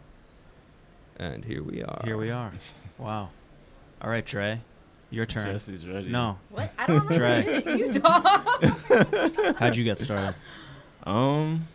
[1.18, 2.00] And here we are.
[2.04, 2.52] Here we are.
[2.98, 3.30] Wow.
[4.00, 4.60] All right, Trey.
[5.10, 5.46] Your turn.
[5.46, 6.08] Jesse's ready.
[6.08, 6.38] No.
[6.50, 6.70] What?
[6.78, 7.62] I don't remember Dre.
[7.64, 7.78] shit.
[7.78, 8.62] You talk.
[9.58, 10.34] How'd you get started?
[11.04, 11.66] Um,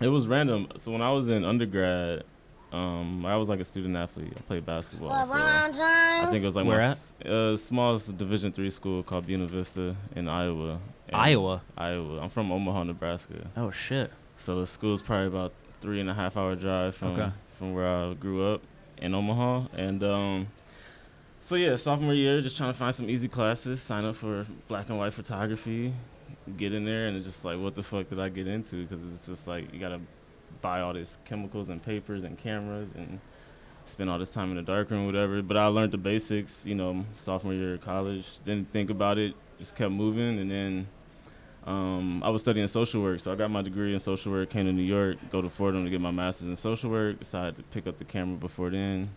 [0.00, 0.68] it was random.
[0.78, 2.24] So when I was in undergrad,
[2.72, 4.32] um, I was like a student athlete.
[4.36, 5.10] I played basketball.
[5.10, 6.90] So I think it was like Where my at?
[6.92, 10.80] s- uh, smallest Division three school called Buena Vista in Iowa.
[11.08, 11.62] And- Iowa.
[11.76, 12.20] Iowa.
[12.20, 13.46] I'm from Omaha, Nebraska.
[13.56, 14.10] Oh shit.
[14.36, 17.30] So the school's probably about three and a half hour drive from Okay.
[17.58, 18.62] From where I grew up
[18.98, 19.68] in Omaha.
[19.76, 20.48] And um,
[21.40, 24.88] so yeah, sophomore year, just trying to find some easy classes, sign up for black
[24.88, 25.92] and white photography,
[26.56, 28.86] get in there, and it's just like, what the fuck did I get into?
[28.86, 30.00] Because it's just like you gotta
[30.60, 33.20] buy all these chemicals and papers and cameras and
[33.86, 35.42] spend all this time in the darkroom, whatever.
[35.42, 38.38] But I learned the basics, you know, sophomore year of college.
[38.44, 40.88] Didn't think about it, just kept moving, and then
[41.64, 44.50] um, I was studying social work, so I got my degree in social work.
[44.50, 47.20] Came to New York, go to Fordham to get my master's in social work.
[47.20, 49.10] Decided to pick up the camera before then,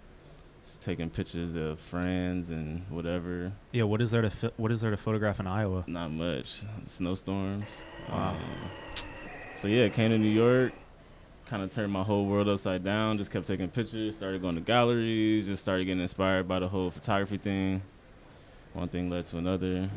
[0.66, 3.52] just taking pictures of friends and whatever.
[3.72, 3.84] Yeah.
[3.84, 5.84] What is there to fi- What is there to photograph in Iowa?
[5.88, 7.70] Not much snowstorms.
[8.10, 8.30] Wow.
[8.30, 8.38] Um,
[9.58, 10.72] so yeah, came to New York,
[11.48, 13.18] kind of turned my whole world upside down.
[13.18, 16.92] Just kept taking pictures, started going to galleries, just started getting inspired by the whole
[16.92, 17.82] photography thing.
[18.74, 19.90] One thing led to another.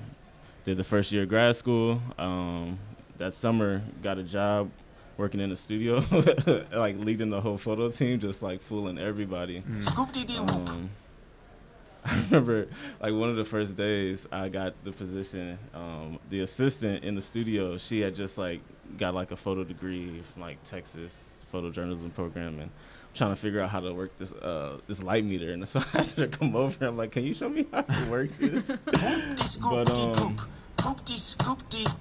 [0.64, 2.00] Did the first year of grad school.
[2.18, 2.78] Um,
[3.18, 4.70] that summer, got a job
[5.16, 6.02] working in a studio,
[6.72, 9.62] like leading the whole photo team, just like fooling everybody.
[10.54, 10.90] Um,
[12.04, 12.68] I remember
[13.00, 17.20] like one of the first days I got the position, um, the assistant in the
[17.20, 18.60] studio, she had just like
[18.96, 22.70] got like a photo degree from like Texas photojournalism program and
[23.14, 25.98] trying to figure out how to work this uh this light meter and so I
[25.98, 26.86] asked her to come over.
[26.86, 28.66] I'm like, Can you show me how to work this?
[29.60, 30.36] but um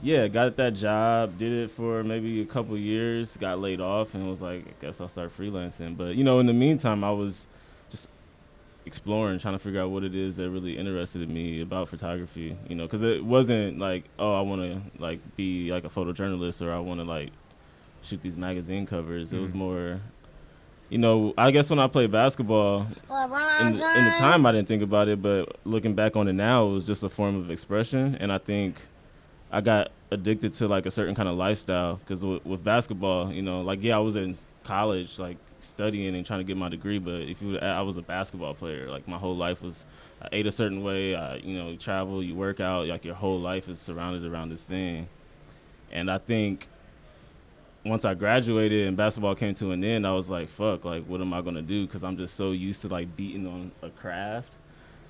[0.01, 4.29] yeah, got that job, did it for maybe a couple years, got laid off, and
[4.29, 5.97] was like, I guess I'll start freelancing.
[5.97, 7.47] But you know, in the meantime, I was
[7.89, 8.07] just
[8.85, 12.55] exploring, trying to figure out what it is that really interested me about photography.
[12.69, 16.65] You know, because it wasn't like, oh, I want to like be like a photojournalist
[16.65, 17.31] or I want to like
[18.01, 19.33] shoot these magazine covers.
[19.33, 19.55] It was Mhm.
[19.55, 19.99] more,
[20.89, 24.67] you know, I guess when I played basketball, in the, in the time I didn't
[24.67, 27.51] think about it, but looking back on it now, it was just a form of
[27.51, 28.75] expression, and I think
[29.51, 31.95] I got addicted to like a certain kind of lifestyle.
[31.95, 36.25] Because with, with basketball, you know, like yeah, I was in college, like studying and
[36.25, 39.17] trying to get my degree, but if you, I was a basketball player, like my
[39.17, 39.85] whole life was,
[40.21, 43.15] I ate a certain way, I, you know, you travel, you work out, like your
[43.15, 45.07] whole life is surrounded around this thing,
[45.91, 46.67] and I think
[47.89, 51.19] once I graduated and basketball came to an end, I was like, fuck, like, what
[51.21, 51.85] am I gonna do?
[51.85, 54.53] Because I'm just so used to like beating on a craft,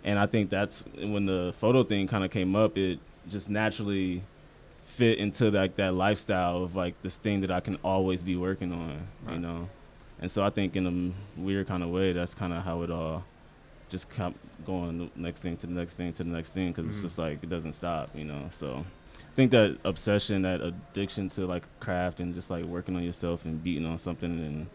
[0.03, 2.77] and I think that's when the photo thing kind of came up.
[2.77, 4.23] It just naturally
[4.85, 8.71] fit into like that lifestyle of like this thing that I can always be working
[8.71, 9.33] on, Right.
[9.35, 9.69] you know.
[10.21, 10.85] And so I think in
[11.37, 13.23] a weird kind of way, that's kind of how it all
[13.89, 16.97] just kept going next thing to the next thing to the next thing because it's
[16.99, 17.01] Mhm.
[17.03, 18.47] just like it doesn't stop, you know.
[18.51, 18.85] So
[19.31, 23.45] I think that obsession, that addiction to like craft and just like working on yourself
[23.45, 24.67] and beating on something and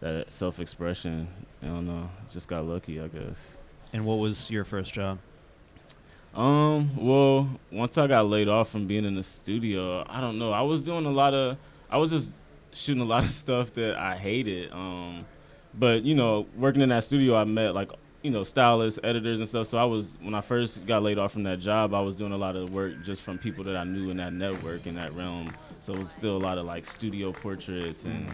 [0.00, 1.28] that self-expression,
[1.62, 3.36] I don't know, just got lucky, I guess.
[3.92, 5.18] And what was your first job?
[6.34, 10.52] Um, well, once I got laid off from being in the studio, I don't know.
[10.52, 11.58] I was doing a lot of
[11.90, 12.32] I was just
[12.72, 14.72] shooting a lot of stuff that I hated.
[14.72, 15.26] Um,
[15.74, 17.90] but you know, working in that studio, I met like
[18.22, 19.66] you know stylists, editors, and stuff.
[19.66, 22.32] So I was when I first got laid off from that job, I was doing
[22.32, 25.12] a lot of work just from people that I knew in that network in that
[25.12, 25.52] realm.
[25.80, 28.26] So it was still a lot of like studio portraits and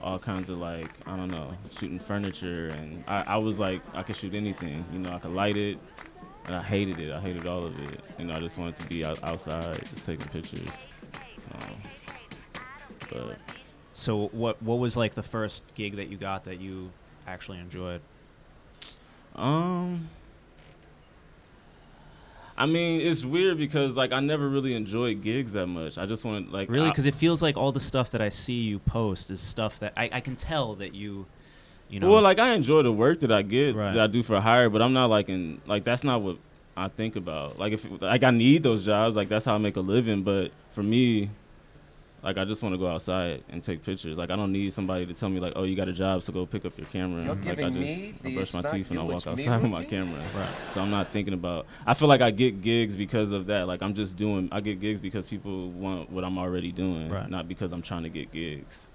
[0.00, 4.02] all kinds of like I don't know, shooting furniture, and I, I was like I
[4.02, 4.84] could shoot anything.
[4.92, 5.78] You know, I could light it,
[6.46, 7.12] and I hated it.
[7.12, 8.00] I hated all of it.
[8.18, 10.70] You know, I just wanted to be out, outside, just taking pictures.
[13.10, 13.34] So,
[13.92, 16.90] So what what was like the first gig that you got that you
[17.26, 18.00] actually enjoyed?
[19.36, 20.08] Um,
[22.58, 25.98] I mean, it's weird because like I never really enjoyed gigs that much.
[25.98, 26.88] I just want like Really?
[26.88, 29.92] Because it feels like all the stuff that I see you post is stuff that
[29.96, 31.26] I, I can tell that you,
[31.90, 32.10] you know.
[32.10, 33.92] well, like I enjoy the work that I get Right.
[33.92, 36.38] that I do for hire, but I'm not like in like that's not what
[36.76, 37.58] I think about.
[37.58, 40.22] Like if like I need those jobs, like that's how I make a living.
[40.22, 41.28] But for me,
[42.26, 44.18] like I just want to go outside and take pictures.
[44.18, 46.32] Like I don't need somebody to tell me like, oh, you got a job, so
[46.32, 47.24] go pick up your camera.
[47.24, 49.70] You're like I giving just me I brush my teeth and I walk outside with
[49.70, 50.20] my camera.
[50.34, 50.50] Right.
[50.74, 51.66] So I'm not thinking about.
[51.86, 53.68] I feel like I get gigs because of that.
[53.68, 54.48] Like I'm just doing.
[54.50, 57.30] I get gigs because people want what I'm already doing, Right.
[57.30, 58.88] not because I'm trying to get gigs.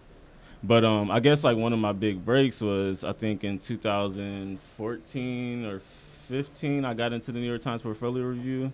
[0.63, 5.65] But um, I guess like one of my big breaks was I think in 2014
[5.65, 5.79] or
[6.27, 8.71] 15 I got into the New York Times Portfolio Review.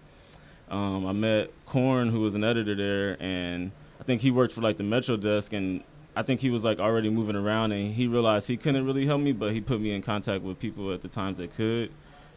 [0.69, 4.61] Um, I met Korn, who was an editor there, and I think he worked for
[4.61, 5.83] like the Metro desk, and
[6.15, 9.21] I think he was like already moving around, and he realized he couldn't really help
[9.21, 11.91] me, but he put me in contact with people at the times that could,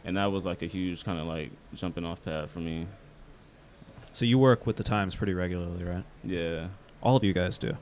[0.05, 2.87] and that was like a huge kind of like jumping off pad for me.
[4.12, 6.05] so you work with the Times pretty regularly, right?
[6.25, 6.68] Yeah.
[7.03, 7.77] All of you guys do.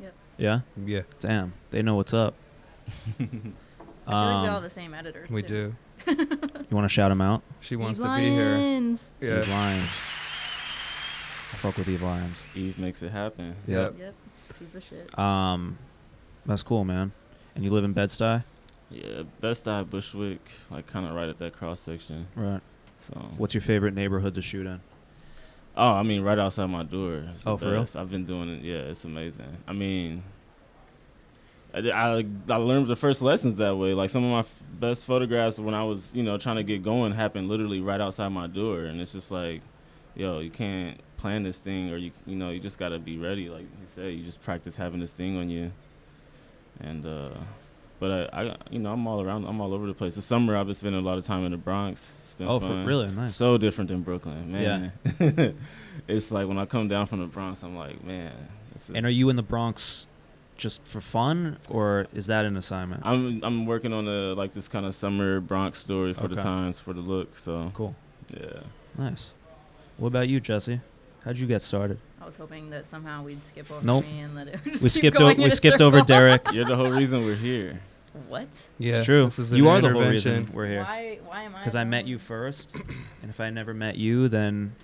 [0.00, 0.14] Yep.
[0.38, 0.60] Yeah.
[0.86, 2.34] Yeah, Damn, they know what's up.
[3.20, 3.32] I feel like
[4.06, 5.28] we all have Um, the same editors.
[5.30, 5.74] we too.
[6.06, 6.12] do.
[6.16, 7.42] you want to shout them out?
[7.60, 8.56] She Eve wants to be here.
[8.56, 9.12] Lions.
[9.20, 9.42] Yeah.
[9.42, 9.92] Eve Lyons.
[11.52, 12.44] I fuck with Eve Lyons.
[12.54, 13.56] Eve makes it happen.
[13.66, 13.94] Yep.
[13.98, 14.14] Yep.
[14.58, 15.18] She's the shit.
[15.18, 15.78] Um,
[16.46, 17.12] that's cool, man.
[17.54, 18.44] And you live in Bed Stuy,
[18.90, 22.26] Yeah, Bed Stuy Bushwick, like kind of right at that cross section.
[22.36, 22.60] right?
[22.98, 23.14] So.
[23.36, 24.80] What's your favorite neighborhood to shoot in?
[25.76, 27.24] Oh, I mean, right outside my door.
[27.32, 27.86] It's Oh, for real?
[27.94, 28.62] I've been doing it.
[28.62, 29.56] Yeah, it's amazing.
[29.68, 30.24] I mean,
[31.72, 33.94] I, I, I learned the first lessons that way.
[33.94, 36.82] Like some of my f- best photographs when I was, you know, trying to get
[36.82, 39.62] going happened literally right outside my door, and it's just like,
[40.18, 43.48] yo, you can't plan this thing, or you, you know, you just gotta be ready.
[43.48, 45.72] Like you said, you just practice having this thing on you,
[46.80, 47.30] and uh.
[48.00, 49.44] But I, I, you know, I'm all around.
[49.44, 50.14] I'm all over the place.
[50.14, 52.14] The summer, I've been spending a lot of time in the Bronx.
[52.22, 53.08] It's been Oh, for, really?
[53.08, 53.34] Nice.
[53.34, 54.92] So different than Brooklyn, man.
[55.18, 55.50] Yeah.
[56.06, 58.32] it's like when I come down from the Bronx, I'm like, man.
[58.72, 60.06] This is, And are you in the Bronx
[60.56, 63.02] just for fun, or is that an assignment?
[63.04, 66.78] I'm I'm working on a like this kind of summer Bronx story for the Times
[66.78, 67.36] for the look.
[67.36, 67.96] So Cool.
[68.32, 68.60] yeah.
[68.96, 69.32] Nice.
[69.98, 70.80] What about you, Jesse?
[71.24, 71.98] How'd you get started?
[72.20, 74.04] I was hoping that somehow we'd skip over Nope.
[74.04, 74.60] me and let it.
[74.64, 75.38] just We keep skipped going over.
[75.38, 76.00] in We a skipped over.
[76.02, 76.52] Derek.
[76.52, 77.80] You're the whole reason we're here.
[78.28, 78.48] What?
[78.78, 79.24] Yeah, it's true.
[79.26, 80.82] this is You are the whole reason we're here.
[80.84, 81.18] Why?
[81.26, 81.58] Why am I?
[81.58, 84.74] Because I met you first, and if I never met you, then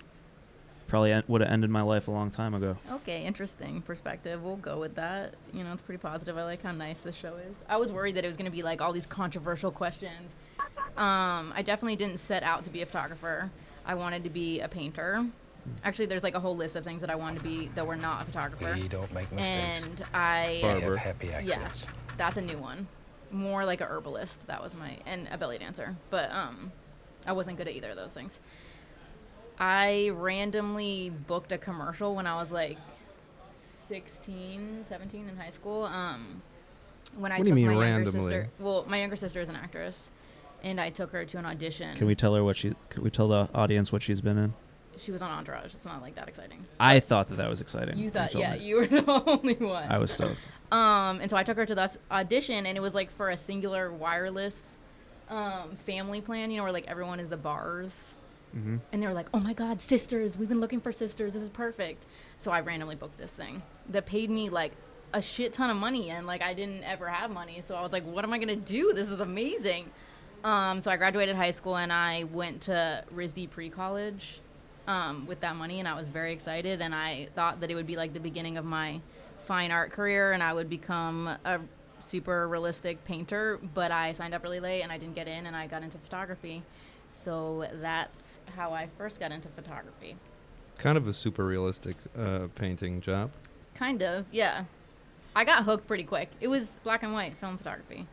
[0.87, 2.77] probably en- would have ended my life a long time ago.
[2.91, 4.41] Okay, interesting perspective.
[4.43, 5.33] We'll go with that.
[5.53, 6.37] You know, it's pretty positive.
[6.37, 7.55] I like how nice this show is.
[7.67, 10.35] I was worried that it was going to be like all these controversial questions.
[10.97, 13.49] Um, I definitely didn't set out to be a photographer.
[13.85, 15.25] I wanted to be a painter.
[15.83, 17.95] Actually, there's like a whole list of things that I wanted to be that were
[17.95, 18.73] not a photographer.
[18.79, 19.83] We don't make mistakes.
[19.85, 20.97] And I, We have Barber.
[20.97, 21.85] happy accidents.
[22.17, 22.87] that's a new one.
[23.31, 24.47] More like a herbalist.
[24.47, 25.95] That was my and a belly dancer.
[26.11, 26.71] But um,
[27.25, 28.39] I wasn't good at either of those things.
[29.59, 32.77] I randomly booked a commercial when I was like
[33.87, 35.83] 16, 17 in high school.
[35.85, 36.41] Um,
[37.17, 38.21] when I What do you took mean my younger randomly?
[38.33, 38.49] sister.
[38.59, 40.11] Well, my younger sister is an actress,
[40.63, 41.95] and I took her to an audition.
[41.95, 42.73] Can we tell her what she?
[42.89, 44.53] Can we tell the audience what she's been in?
[44.97, 45.73] She was on Entourage.
[45.73, 46.65] It's not like that exciting.
[46.79, 47.97] I thought that that was exciting.
[47.97, 48.63] You thought, yeah, me.
[48.63, 49.91] you were the only one.
[49.91, 50.47] I was stoked.
[50.71, 53.35] Um, and so I took her to this audition, and it was like for a
[53.35, 54.77] Cingular wireless
[55.29, 58.15] um, family plan, you know, where like everyone is the bars.
[58.55, 58.77] Mm-hmm.
[58.91, 61.33] And they were like, oh my God, sisters, we've been looking for sisters.
[61.33, 62.05] This is perfect.
[62.39, 64.71] So I randomly booked this thing that paid me like
[65.13, 66.09] a shit ton of money.
[66.09, 67.61] And like I didn't ever have money.
[67.67, 68.93] So I was like, what am I going to do?
[68.93, 69.91] This is amazing.
[70.45, 74.39] Um, so I graduated high school and I went to RISD pre college
[74.87, 75.79] um, with that money.
[75.79, 76.81] And I was very excited.
[76.81, 79.01] And I thought that it would be like the beginning of my
[79.39, 81.59] fine art career and I would become a
[81.99, 85.55] super realistic painter, but I signed up really late and I didn't get in and
[85.55, 86.61] I got into photography.
[87.09, 90.15] So that's how I first got into photography.
[90.77, 93.31] Kind of a super realistic uh, painting job.
[93.73, 94.65] Kind of, yeah.
[95.35, 96.29] I got hooked pretty quick.
[96.39, 98.07] It was black and white film photography.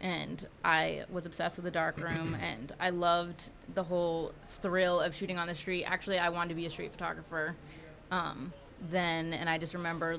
[0.00, 5.14] And I was obsessed with the dark room and I loved the whole thrill of
[5.14, 5.84] shooting on the street.
[5.84, 7.54] Actually, I wanted to be a street photographer
[8.10, 8.52] um,
[8.90, 10.18] then, and I just remember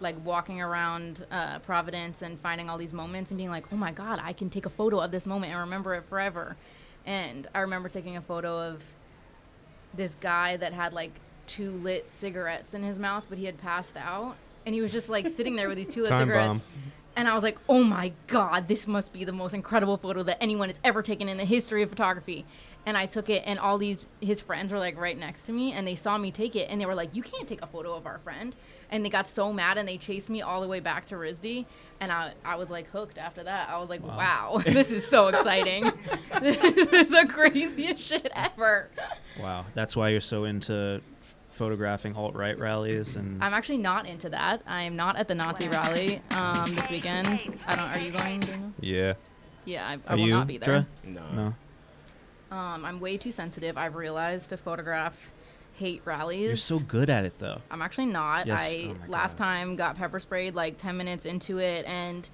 [0.00, 3.90] like walking around uh, Providence and finding all these moments and being like, oh my
[3.90, 6.56] God, I can take a photo of this moment and remember it forever.
[7.04, 8.82] And I remember taking a photo of
[9.94, 11.12] this guy that had like
[11.46, 14.36] two lit cigarettes in his mouth, but he had passed out.
[14.66, 16.60] And he was just like sitting there with these two lit Time cigarettes.
[16.60, 16.62] bomb.
[17.18, 20.40] And I was like, oh my God, this must be the most incredible photo that
[20.40, 22.46] anyone has ever taken in the history of photography.
[22.86, 25.72] And I took it, and all these, his friends were like right next to me,
[25.72, 27.92] and they saw me take it, and they were like, you can't take a photo
[27.94, 28.54] of our friend.
[28.92, 31.66] And they got so mad, and they chased me all the way back to RISD.
[31.98, 33.68] And I, I was like hooked after that.
[33.68, 35.90] I was like, wow, this is so exciting.
[36.40, 36.56] this
[36.92, 38.90] is the craziest shit ever.
[39.40, 41.02] Wow, that's why you're so into
[41.58, 44.62] photographing alt right rallies and I'm actually not into that.
[44.66, 47.26] I am not at the Nazi rally um, this weekend.
[47.66, 47.90] I don't.
[47.90, 48.40] Are you going?
[48.40, 48.72] Daniel?
[48.80, 49.14] Yeah.
[49.64, 50.86] Yeah, I, I Are will you, not be there.
[51.02, 51.12] Dre?
[51.12, 51.22] No.
[51.32, 52.56] No.
[52.56, 53.76] Um, I'm way too sensitive.
[53.76, 55.32] I've realized to photograph
[55.74, 56.46] hate rallies.
[56.46, 57.60] You're so good at it though.
[57.70, 58.46] I'm actually not.
[58.46, 58.60] Yes.
[58.62, 62.28] I Oh last time got pepper sprayed like 10 minutes into it and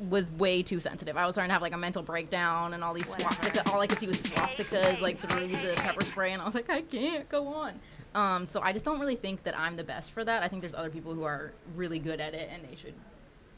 [0.00, 1.16] was way too sensitive.
[1.16, 3.68] I was starting to have like a mental breakdown and all these swastika.
[3.70, 6.70] All I could see was swastikas like through the pepper spray, and I was like,
[6.70, 7.80] I can't go on.
[8.14, 10.42] Um, so I just don't really think that I'm the best for that.
[10.42, 12.94] I think there's other people who are really good at it, and they should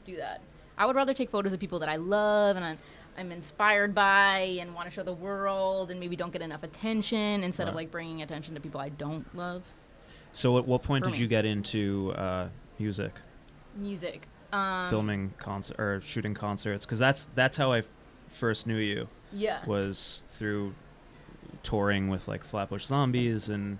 [0.04, 0.40] do that.
[0.76, 2.78] I would rather take photos of people that I love and I,
[3.18, 7.44] I'm inspired by and want to show the world, and maybe don't get enough attention
[7.44, 9.74] instead of like bringing attention to people I don't love.
[10.32, 11.22] So at what point For did me.
[11.22, 12.48] you get into uh,
[12.78, 13.12] music,
[13.76, 14.26] Music.
[14.52, 16.84] Um, filming concert or shooting concerts?
[16.84, 17.88] Because that's that's how I f-
[18.28, 19.64] first knew you Yeah.
[19.66, 20.74] was through
[21.62, 23.78] touring with like Flatbush Zombies and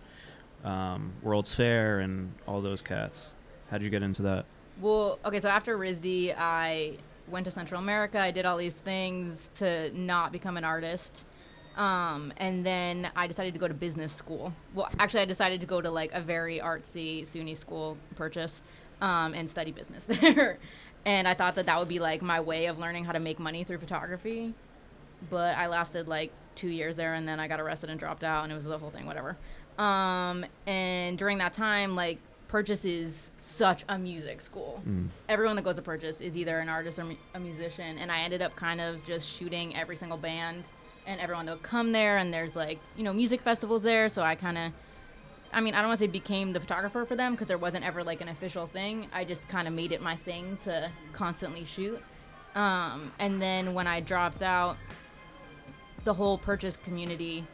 [0.65, 3.33] um, World's Fair and all those cats.
[3.71, 4.45] How did you get into that?
[4.81, 6.97] Well, okay, so after RISD, I
[7.29, 8.19] went to Central America.
[8.19, 11.25] I did all these things to not become an artist.
[11.77, 14.53] Um, and then I decided to go to business school.
[14.75, 18.61] Well, actually, I decided to go to like a very artsy SUNY school purchase
[19.01, 20.59] um, and study business there.
[21.05, 23.39] and I thought that that would be like my way of learning how to make
[23.39, 24.55] money through photography.
[25.29, 28.45] But I lasted like two years there and then I got arrested and dropped out
[28.45, 29.37] and it was the whole thing, whatever.
[29.79, 34.83] Um, and during that time, like, Purchase is such a music school
[35.29, 38.23] everyone that goes to purchase is either an artist or mu- a musician and i
[38.23, 40.65] ended up kind of just shooting every single band
[41.07, 44.21] and everyone that would come there and there's like you know music festivals there so
[44.23, 44.73] i kind of
[45.53, 47.85] i mean i don't want to say became the photographer for them because there wasn't
[47.85, 51.65] ever like an official thing i just kind of made it my thing to constantly
[51.65, 52.01] shoot
[52.55, 54.77] um, and then when i dropped out
[56.05, 57.47] the whole purchase community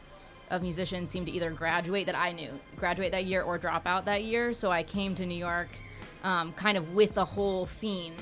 [0.49, 4.05] of musicians seemed to either graduate that I knew, graduate that year or drop out
[4.05, 4.53] that year.
[4.53, 5.69] So I came to New York
[6.23, 8.13] um, kind of with the whole scene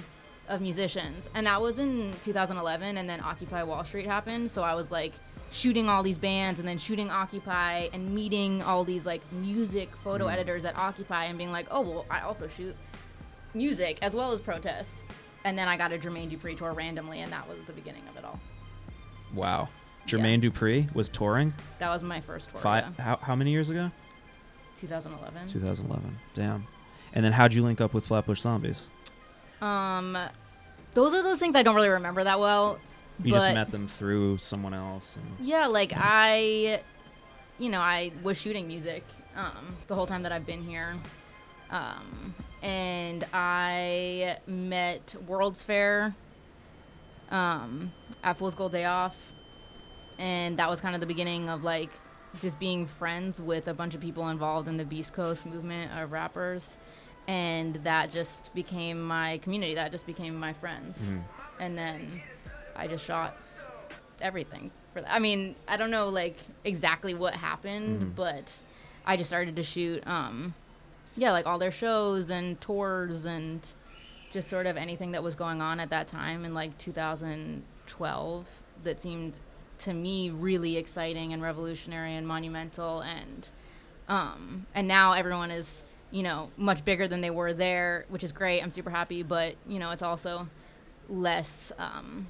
[0.48, 1.30] of musicians.
[1.34, 2.98] And that was in 2011.
[2.98, 4.52] And then Occupy Wall Street happened.
[4.52, 5.14] So I was like
[5.52, 10.28] shooting all these bands and then shooting Occupy and meeting all these like music photo
[10.28, 12.76] editors at Occupy and being like, oh, well, I also shoot
[13.54, 15.04] music as well as protests.
[15.44, 18.18] And then I got a Jermaine Dupri tour randomly, and that was the beginning of
[18.18, 18.40] it all.
[19.34, 19.70] Wow.
[20.08, 21.54] Jermaine Dupri was touring.
[21.80, 22.62] That was my first tour.
[22.62, 22.86] Five.
[22.98, 23.04] yeah.
[23.04, 23.92] How, how many years ago?
[24.78, 25.48] 2011.
[25.48, 26.18] 2011.
[26.34, 26.68] Damn.
[27.14, 28.88] And then how'd you link up with Flatbush Zombies?
[29.62, 30.18] Um,
[30.94, 32.80] those are those things I don't really remember that well.
[33.24, 35.16] You but just met them through someone else.
[35.16, 36.82] And, yeah, like I,
[37.58, 39.04] you know, I was shooting music
[39.36, 40.96] um, the whole time that I've been here,
[41.70, 46.16] um, and I met World's Fair
[47.30, 47.92] um,
[48.24, 49.16] at Fool's Gold Day Off,
[50.18, 51.92] and that was kind of the beginning of like
[52.42, 56.12] just being friends with a bunch of people involved in the Beast Coast movement of
[56.12, 56.78] rappers.
[57.28, 59.74] And that just became my community.
[59.74, 61.02] That just became my friends.
[61.60, 62.22] And then
[62.76, 63.36] I just shot
[64.22, 65.14] everything for that.
[65.14, 68.62] I mean, I don't know like exactly what happened, but
[69.06, 70.54] I just started to shoot um
[71.18, 73.66] yeah, like all their shows and tours and
[74.32, 79.02] just sort of anything that was going on at that time in like 2012 that
[79.02, 79.40] seemed
[79.80, 83.50] to me really exciting and revolutionary and monumental and
[84.08, 88.32] um and now everyone is you know much bigger than they were there which is
[88.32, 90.48] great i'm super happy but you know it's also
[91.10, 92.28] less um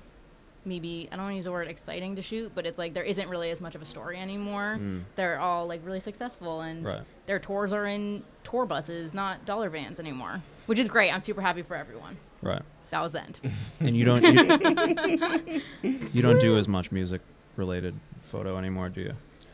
[0.66, 3.04] maybe I don't want to use the word exciting to shoot, but it's like there
[3.04, 4.76] isn't really as much of a story anymore.
[4.78, 5.00] Hmm.
[5.16, 7.02] They're all like really successful, and Right.
[7.26, 11.12] their tours are in tour buses, not dollar vans anymore, which is great.
[11.14, 12.18] I'm super happy for everyone.
[12.42, 12.62] right.
[12.92, 13.40] that was the end.
[13.80, 15.62] And you don't you,
[16.14, 17.22] you don't do as much music
[17.56, 19.14] related photo anymore, do you?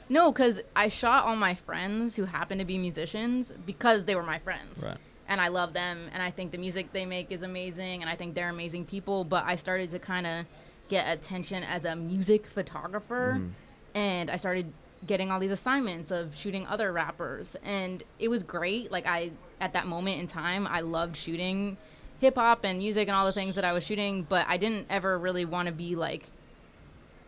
[0.09, 4.23] No, because I shot all my friends who happen to be musicians because they were
[4.23, 4.83] my friends.
[4.85, 4.97] Right.
[5.27, 8.17] And I love them, and I think the music they make is amazing, and I
[8.17, 9.23] think they're amazing people.
[9.23, 10.45] But I started to kind of
[10.91, 13.51] get attention as a music photographer, Mhm.
[13.95, 14.73] and I started
[15.07, 18.91] getting all these assignments of shooting other rappers, and it was great.
[18.91, 19.31] Like I,
[19.61, 21.77] at that moment in time, I loved shooting
[22.19, 24.85] hip hop and music and all the things that I was shooting, but I didn't
[24.89, 26.25] ever really want to be like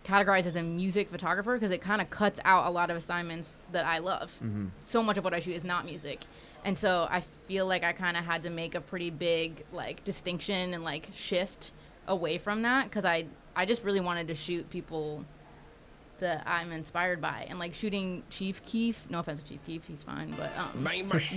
[0.03, 3.55] categorized as a music photographer because it kind of cuts out a lot of assignments
[3.72, 4.34] that I love.
[4.43, 4.68] Mm-hmm.
[4.82, 6.26] So much of what I shoot is not music.
[6.66, 10.03] And so I feel like I kind of had to make a pretty big like
[10.03, 11.72] distinction and like shift
[12.05, 13.26] away from that because I
[13.56, 15.26] I just really wanted to shoot people
[16.20, 19.10] that I'm inspired by and like shooting Chief Keef.
[19.10, 20.88] No offense to Chief Keef, he's fine, but um,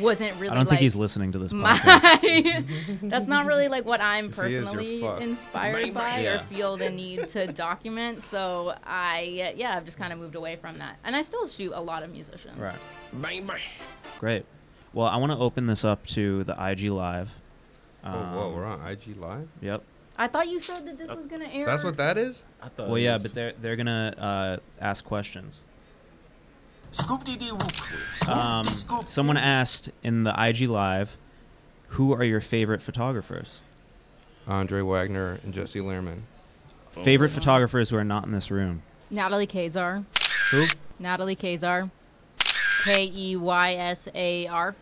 [0.01, 0.51] wasn't really.
[0.51, 2.23] I don't like, think he's listening to this podcast.
[2.23, 2.65] my
[3.03, 6.37] that's not really like what I'm If he is, you're personally inspired by Yeah.
[6.37, 8.23] or feel the need to document.
[8.23, 11.49] So I uh, yeah, I've just kind of moved away from that, and I still
[11.49, 12.59] shoot a lot of musicians.
[12.59, 12.79] Right.
[14.21, 14.45] Great.
[14.93, 17.35] Well, I want to open this up to the IG Live.
[18.05, 19.49] oh, whoa, Um, we're on IG Live.
[19.61, 19.83] Yep.
[20.19, 21.67] I thought you said that this was gonna air.
[21.67, 22.45] That's what that is.
[22.63, 22.89] I thought.
[22.89, 25.63] Well, yeah, but they're they're gonna uh, ask questions.
[26.91, 28.29] Scoop D Whoop.
[28.29, 28.65] Um,
[29.07, 31.17] someone asked in the IG Live,
[31.89, 33.61] "Who are your favorite photographers?
[34.47, 36.21] Andre Wagner and Jesse Lehrman.
[36.93, 38.83] Favorite photographers who are not in this room?
[39.11, 40.05] Natalie Keyssar.
[40.51, 40.67] Who?
[40.99, 41.91] Natalie Keyssar.
[42.85, 44.75] K E Y S A R.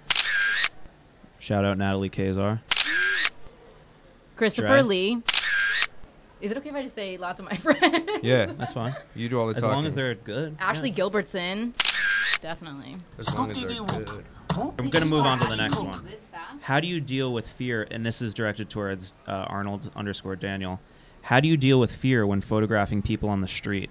[1.38, 2.60] Shout out Natalie Keyssar.
[4.36, 4.82] Christopher Dre.
[4.82, 5.22] Lee.
[6.40, 8.10] Is it okay if I just say lots of my friends?
[8.22, 8.94] Yeah, That's fine.
[9.14, 9.58] you do all the time.
[9.58, 9.76] As talking.
[9.76, 10.56] long as they're good.
[10.58, 10.96] Ashley yeah.
[10.96, 11.72] Gilbertson.
[12.40, 12.96] Definitely.
[13.18, 14.24] As long as they're good.
[14.56, 16.06] I'm gonna move on to the next one.
[16.60, 17.86] How do you deal with fear?
[17.90, 20.80] And this is directed towards uh, Arnold underscore Daniel.
[21.22, 23.90] How do you deal with fear when photographing people on the street?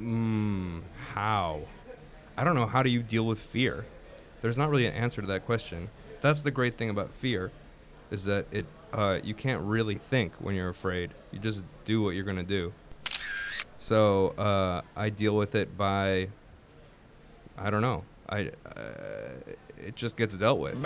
[0.00, 0.82] Mm,
[1.14, 1.62] how?
[2.36, 2.66] I don't know.
[2.66, 3.86] How do you deal with fear?
[4.42, 5.88] There's not really an answer to that question.
[6.20, 7.50] That's the great thing about fear,
[8.10, 11.10] is that it uh, you can't really think when you're afraid.
[11.32, 12.72] You just do what you're gonna do.
[13.78, 16.28] So uh, I deal with it by
[17.56, 18.04] I don't know.
[18.28, 18.80] I uh,
[19.78, 20.76] it just gets dealt with.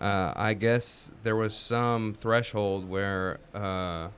[0.00, 4.08] Uh, I guess there was some threshold where uh,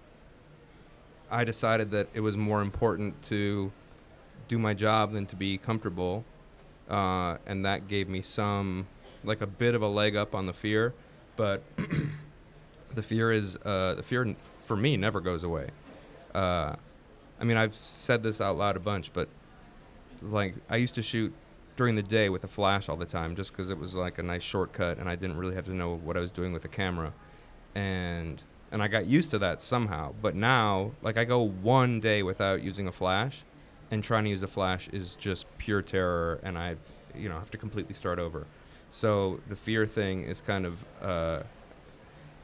[1.31, 3.73] I decided that it was more important to
[4.47, 6.25] do my job than to be comfortable,
[6.89, 8.87] uh, and that gave me some,
[9.25, 10.95] like a bit of a leg up on the fear.
[11.35, 11.63] But
[12.95, 14.35] the fear is uh, the fear
[14.67, 15.69] for me never goes away.
[16.35, 16.77] Uh,
[17.41, 19.29] I mean, I've said this out loud a bunch, but
[20.21, 21.33] like I used to shoot
[21.77, 24.23] during the day with a flash all the time, just because it was like a
[24.23, 26.69] nice shortcut, and I didn't really have to know what I was doing with the
[26.69, 27.13] camera,
[27.75, 30.15] and and I got used to that somehow.
[30.21, 33.43] But now, like I go one day without using a flash,
[33.91, 36.77] and trying to use a flash is just pure terror, and I,
[37.15, 38.47] you know, have to completely start over.
[38.91, 41.43] So the fear thing is kind of uh,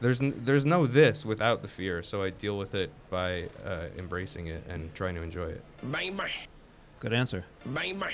[0.01, 2.01] there's n- there's no this without the fear.
[2.03, 5.63] So I deal with it by uh, embracing it and trying to enjoy it.
[6.99, 7.45] Good answer.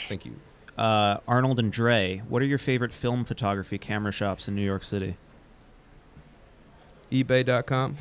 [0.08, 0.36] Thank you.
[0.78, 4.84] Uh, Arnold and Dre, what are your favorite film photography camera shops in New York
[4.84, 5.18] City?
[7.12, 7.96] eBay.com.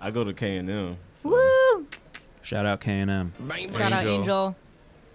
[0.00, 0.96] I go to K and M.
[1.22, 1.86] Woo!
[2.42, 3.32] Shout out K and M.
[3.78, 4.56] Shout out Angel.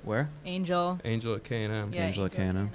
[0.04, 0.30] Where?
[0.46, 1.00] Angel.
[1.06, 1.94] Angel at K&M.
[1.94, 2.72] Yeah, Angel at K&M.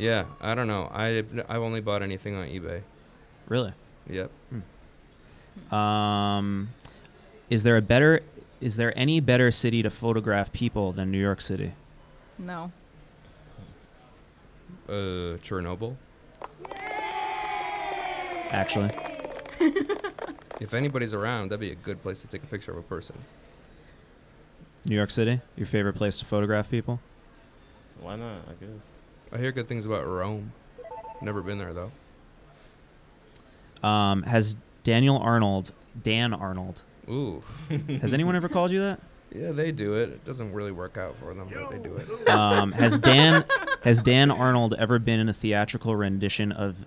[0.00, 0.90] Yeah, I don't know.
[0.94, 2.80] I've n- I've only bought anything on eBay.
[3.48, 3.74] Really?
[4.08, 4.30] Yep.
[5.70, 6.70] Um,
[7.50, 8.22] is there a better?
[8.62, 11.72] Is there any better city to photograph people than New York City?
[12.38, 12.72] No.
[14.88, 15.96] Uh, Chernobyl.
[18.50, 18.90] Actually,
[20.60, 23.16] If anybody's around, that'd be a good place to take a picture of a person.
[24.86, 27.00] New York City, your favorite place to photograph people?
[28.00, 28.38] Why not?
[28.48, 28.70] I guess.
[29.32, 30.52] I hear good things about Rome.
[31.22, 31.92] Never been there though.
[33.86, 35.72] Um, has Daniel Arnold,
[36.02, 37.42] Dan Arnold, Ooh.
[38.00, 39.00] has anyone ever called you that?
[39.34, 40.10] Yeah, they do it.
[40.10, 42.28] It doesn't really work out for them, but they do it.
[42.28, 43.44] Um, has Dan
[43.82, 46.84] has Dan Arnold ever been in a theatrical rendition of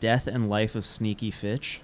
[0.00, 1.80] Death and Life of Sneaky Fitch?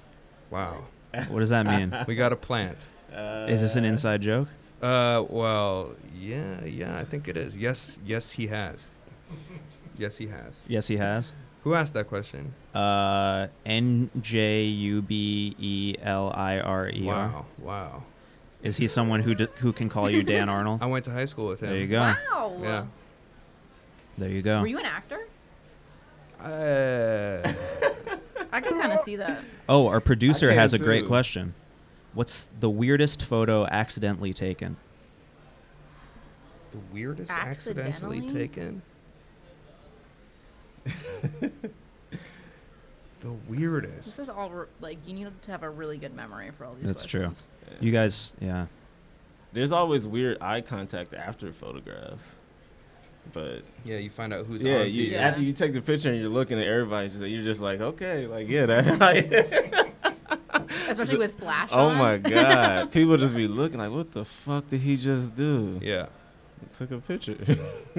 [0.51, 0.85] Wow.
[1.29, 1.95] What does that mean?
[2.07, 2.87] We got a plant.
[3.13, 4.49] Is this an inside joke?
[4.81, 7.57] Uh, well, yeah, yeah, I think it is.
[7.57, 8.89] Yes, yes, he has.
[10.03, 10.61] Yes, he has.
[10.67, 11.33] Yes, he has.
[11.63, 12.55] Who asked that question?
[12.75, 17.15] Uh, N J U B E L I R E R.
[17.29, 18.03] Wow, wow.
[18.65, 20.83] Is he someone who d- who can call you Dan Arnold?
[20.83, 21.69] I went to high school with him.
[21.71, 22.01] There you go.
[22.01, 22.59] Wow.
[22.61, 22.87] Yeah.
[24.19, 24.61] There you go.
[24.61, 25.21] Were you an actor?
[26.41, 27.49] Uh,
[28.53, 29.39] I could kind of see that.
[29.69, 31.07] Oh, our producer can has a great too.
[31.09, 31.55] question.
[32.13, 34.77] What's the weirdest photo accidentally taken?
[36.73, 38.29] The weirdest accidentally, Accidentally?
[38.49, 38.83] taken.
[43.21, 44.05] the weirdest.
[44.05, 46.75] This is all re- like you need to have a really good memory for all
[46.75, 46.87] these.
[46.87, 47.27] That's true.
[47.27, 47.49] questions.
[47.81, 48.67] You guys, yeah.
[49.53, 52.37] There's always weird eye contact after photographs.
[53.33, 55.29] But Yeah, you find out who's yeah, you, Yeah.
[55.29, 58.49] after you take the picture and you're looking at everybody, you're just like, okay, like
[58.49, 59.89] yeah, that.
[60.89, 61.69] Especially with flash.
[61.73, 61.99] oh on.
[61.99, 65.79] my god, people just be looking like, what the fuck did he just do?
[65.83, 66.07] Yeah.
[66.73, 67.35] Took a picture.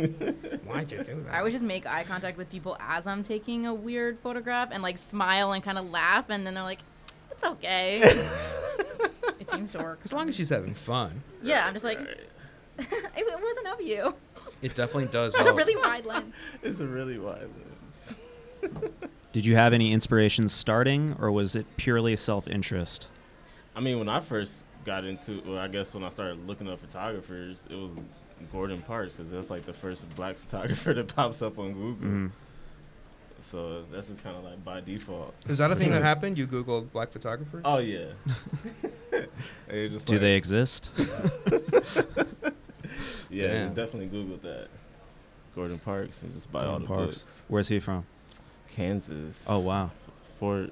[0.66, 1.34] Why'd you do that?
[1.34, 4.82] I would just make eye contact with people as I'm taking a weird photograph and
[4.82, 6.80] like smile and kind of laugh, and then they're like,
[7.32, 8.00] "It's okay."
[9.40, 10.00] it seems to work.
[10.04, 11.22] as long as she's having fun.
[11.44, 12.30] Yeah, I'm just like, it,
[12.80, 14.16] it wasn't of you.
[14.62, 15.58] It definitely does It's a help.
[15.58, 16.34] really wide lens.
[16.64, 17.42] it's a really wide
[18.62, 18.82] lens.
[19.34, 23.08] Did you have any inspiration starting, or was it purely self-interest?
[23.76, 26.80] I mean, when I first got into, well, I guess when I started looking up
[26.80, 27.92] photographers, it was
[28.52, 32.08] Gordon Parks because that's like the first black photographer that pops up on Google.
[32.08, 32.32] Mhm.
[33.42, 35.34] So that's just kind of like by default.
[35.50, 36.38] Is that a thing that happened?
[36.38, 37.62] You googled black photographers?
[37.66, 38.06] Oh yeah.
[39.70, 40.92] Just Do like- they exist?
[43.30, 44.68] Yeah, you definitely googled that.
[45.56, 47.20] Gordon Parks and just buy all the Parks.
[47.20, 47.42] books.
[47.48, 48.06] Where's he from?
[48.70, 49.44] Kansas.
[49.48, 49.90] Oh wow.
[50.40, 50.72] Fort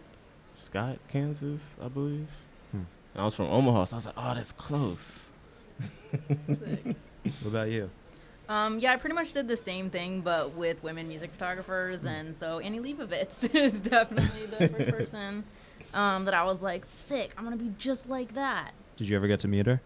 [0.55, 2.27] Scott, Kansas, I believe.
[2.71, 2.77] Hmm.
[3.13, 5.29] And I was from Omaha, so I was like, oh, that's close.
[7.23, 7.33] Sick.
[7.41, 7.89] What about you?
[8.49, 12.35] Um, yeah, I pretty much did the same thing, but with women music photographers, and
[12.35, 15.43] so Annie Leibovitz is definitely the first person
[15.93, 17.33] um, that I was like, sick.
[17.37, 18.71] I'm gonna be just like that.
[18.97, 19.81] Did you ever get to meet her?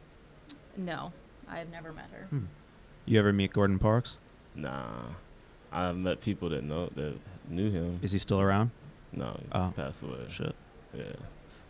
[0.78, 1.12] No,
[1.48, 2.26] I've never met her.
[2.28, 2.46] Hmm.
[3.06, 4.18] You ever meet Gordon Parks?
[4.56, 4.88] Nah,
[5.72, 7.18] I've met people that know that
[7.50, 8.00] knew him.
[8.02, 8.72] Is he still around?
[9.14, 9.60] No, he Oh.
[9.66, 10.26] just passed away.
[10.28, 10.56] Shit.
[10.94, 11.04] Yeah.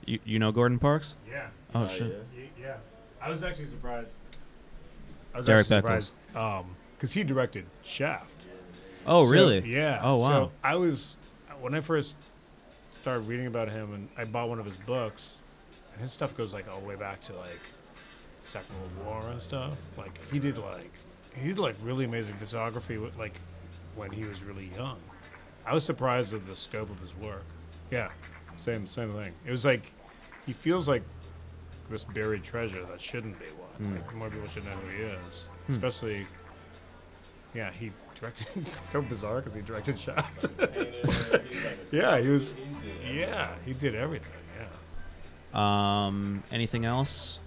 [0.06, 1.16] You you know Gordon Parks?
[1.30, 1.48] Yeah.
[1.74, 2.26] Oh, Oh, shit.
[2.38, 2.44] yeah.
[2.60, 2.76] Yeah.
[3.22, 4.16] I was actually surprised.
[5.36, 5.68] I was Derek Beckles.
[5.68, 6.66] surprised um
[6.96, 8.46] because he directed Shaft.
[9.06, 9.60] Oh So, really?
[9.72, 10.00] Yeah.
[10.02, 10.28] Oh, wow.
[10.28, 11.18] So I was
[11.60, 12.16] when I first
[12.92, 15.36] started reading about him, and I bought one of his books,
[15.94, 17.60] and his stuff goes like all the way back to like
[18.42, 19.78] Second World War and stuff.
[19.98, 20.92] Like he did like
[21.36, 23.34] he did like really amazing photography with like
[23.96, 25.00] when he was really young.
[25.66, 27.44] I was surprised at the scope of his work.
[27.92, 28.10] Yeah,
[28.56, 29.34] same same thing.
[29.46, 29.92] It was like
[30.46, 31.04] he feels like
[31.90, 33.46] this buried treasure that shouldn't be.
[33.78, 33.96] Hmm.
[33.96, 35.74] Like more people should know who he is, Hmm.
[35.74, 36.28] especially.
[37.54, 38.48] Yeah, he directed.
[38.56, 40.48] it's so bizarre because he directed Shaft.
[41.92, 42.54] yeah, he was.
[43.10, 44.32] Yeah, he did everything.
[45.54, 46.06] Yeah.
[46.08, 47.40] Um, anything else?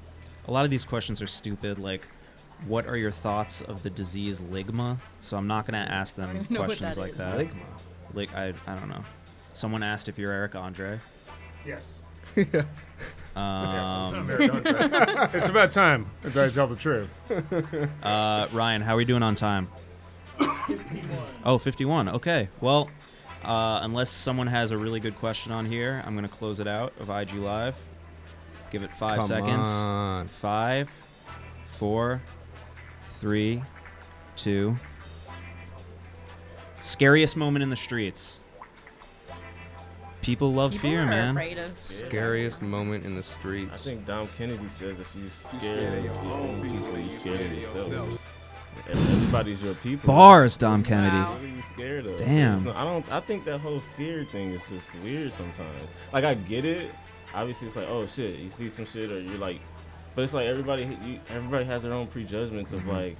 [0.47, 1.79] A lot of these questions are stupid.
[1.79, 2.07] Like,
[2.67, 4.99] what are your thoughts of the disease ligma?
[5.21, 7.19] So I'm not gonna ask them even know what questions that like is.
[7.19, 7.49] that.
[8.15, 9.05] Like I I don't know.
[9.53, 11.01] Someone asked if you're Eric Andre.
[11.67, 12.01] Yes.
[13.39, 14.29] Um,
[15.33, 17.11] it's about time if I tell the truth.
[18.03, 19.69] uh, Ryan, how are we doing on time?
[21.45, 22.09] Oh, 51.
[22.09, 22.49] Okay.
[22.61, 22.91] Well,
[23.45, 26.67] uh, unless someone has a really good question on here, I'm going to close it
[26.67, 27.77] out of IG Live.
[28.71, 29.69] Give it five Come seconds.
[29.69, 30.27] on.
[30.29, 30.91] Five,
[31.77, 32.21] four,
[33.13, 33.63] three,
[34.35, 34.77] two.
[36.81, 38.41] Scariest moment in the streets.
[40.29, 41.31] People love People fear, are man.
[41.31, 41.73] afraid of.
[41.83, 43.71] Scariest moment in the streets.
[43.73, 47.55] I think Dom Kennedy says if you're scared of your own people, you're scared of
[47.59, 48.19] yourself.
[48.91, 50.07] Everybody's your people.
[50.07, 51.17] Bars, Dom Kennedy.
[51.17, 51.33] Wow.
[51.33, 52.19] What are you scared of?
[52.19, 52.65] Damn.
[52.65, 53.11] No- I don't.
[53.11, 55.81] I think that whole fear thing is just weird sometimes.
[56.13, 56.91] Like I get it.
[57.35, 59.61] Obviously, it's like, oh shit, you see some shit, or you're like,
[60.15, 60.83] but it's like everybody.
[61.07, 62.93] You, everybody has their own prejudgments of Mhm.
[62.93, 63.17] like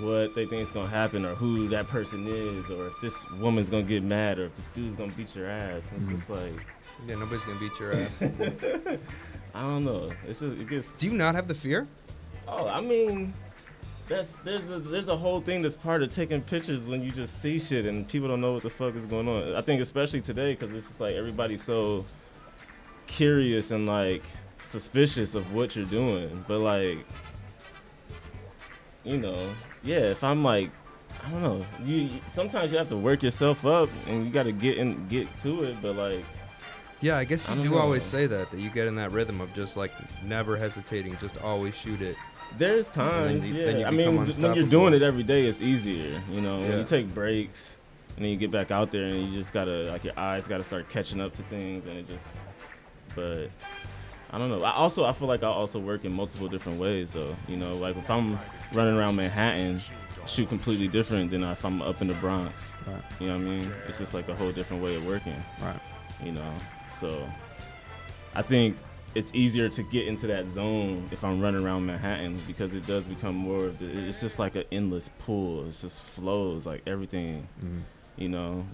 [0.00, 3.68] what they think is gonna happen, or who that person is, or if this woman's
[3.70, 5.82] gonna get mad, or if this dude's gonna beat your ass.
[5.96, 6.16] It's Mhm.
[6.16, 6.52] just like
[7.06, 8.22] Yeah, nobody's gonna beat your ass.
[9.54, 10.10] I don't know.
[10.28, 10.88] It's just it gets.
[10.98, 11.86] Do you not have the fear?
[12.46, 13.32] Oh, I mean,
[14.08, 17.40] that's there's a there's a whole thing that's part of taking pictures when you just
[17.40, 19.54] see shit and people don't know what the fuck is going on.
[19.54, 22.04] I think especially today because it's just like everybody's so
[23.06, 24.22] curious and like
[24.66, 26.98] suspicious of what you're doing, but like,
[29.04, 29.48] you know,
[29.82, 29.98] yeah.
[29.98, 30.70] If I'm like.
[31.22, 31.66] I don't know.
[31.84, 35.26] You sometimes you have to work yourself up, and you got to get in, get
[35.40, 35.76] to it.
[35.82, 36.24] But like,
[37.02, 37.78] Yeah, I guess you don't do know.
[37.78, 39.92] always say that that you get in that rhythm of just like
[40.24, 42.16] never hesitating, just always shoot it.
[42.56, 43.64] There's then times, you- yeah.
[43.66, 46.22] then you I mean, just when you're doing it every day, it's easier.
[46.30, 47.76] You know, when you take breaks
[48.16, 50.64] and then you get back out there and you just gotta, like, your eyes gotta
[50.64, 52.24] start catching up to things, and it just.
[53.14, 53.48] But
[54.32, 54.62] I don't know.
[54.62, 57.34] I also I feel like I also work in multiple different ways, though.
[57.48, 58.38] You know, like if I'm
[58.72, 59.80] running around Manhattan,
[60.26, 62.70] shoot completely different than if I'm up in the Bronx.
[62.86, 63.02] Right.
[63.18, 63.72] You know what I mean?
[63.88, 65.42] It's just like a whole different way of working.
[65.60, 65.80] Right.
[66.22, 66.54] You know,
[67.00, 67.28] so
[68.34, 68.76] I think
[69.16, 73.04] it's easier to get into that zone if I'm running around Manhattan because it does
[73.04, 73.86] become more of the.
[74.06, 75.68] It's just like an endless pool.
[75.68, 77.48] It just flows like everything.
[77.64, 77.82] Mhm.
[78.16, 78.66] You know,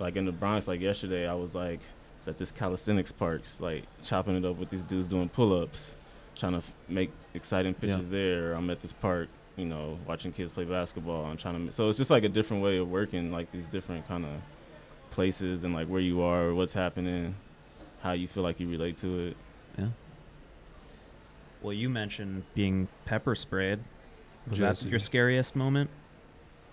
[0.00, 1.80] like in the Bronx, like yesterday, I was like,
[2.20, 5.96] it's at this calisthenics parks, like chopping it up with these dudes doing pull-ups,
[6.36, 7.94] trying to f- make exciting Yeah.
[7.96, 8.52] pictures there.
[8.52, 11.24] I'm at this park, you know, watching kids play basketball.
[11.24, 11.72] I'm trying to.
[11.72, 14.32] So it's just like a different way of working, like these different kind of
[15.10, 17.36] places and like where you are, what's happening,
[18.02, 19.36] how you feel like you relate to it.
[19.78, 19.86] Yeah.
[21.62, 23.80] Well, you mentioned being pepper sprayed.
[24.48, 24.84] Was Jesse.
[24.84, 25.88] that your scariest moment?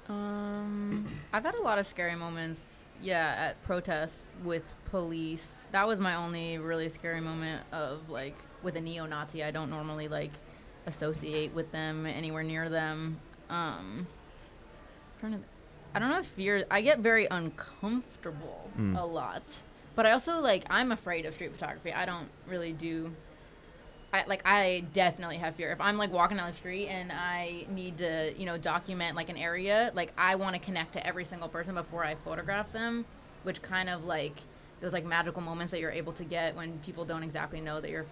[0.09, 2.85] Um, I've had a lot of scary moments.
[3.01, 5.67] Yeah, at protests with police.
[5.71, 9.43] That was my only really scary moment of like with a neo-Nazi.
[9.43, 10.31] I don't normally like
[10.87, 13.19] associate with them anywhere near them.
[13.49, 14.07] Um,
[15.19, 15.39] trying to,
[15.93, 16.65] I don't know if fear.
[16.71, 18.99] I get very uncomfortable Mm.
[18.99, 19.63] a lot,
[19.95, 21.91] but I also like I'm afraid of street photography.
[21.93, 23.15] I don't really do
[24.13, 25.71] I like I definitely have fear.
[25.71, 29.29] If I'm like walking down the street and I need to, you know, document like
[29.29, 33.05] an area, like I want to connect to every single person before I photograph them,
[33.43, 34.39] which kind of like
[34.79, 37.91] those like magical moments that you're able to get when people don't exactly know that
[37.91, 38.05] you're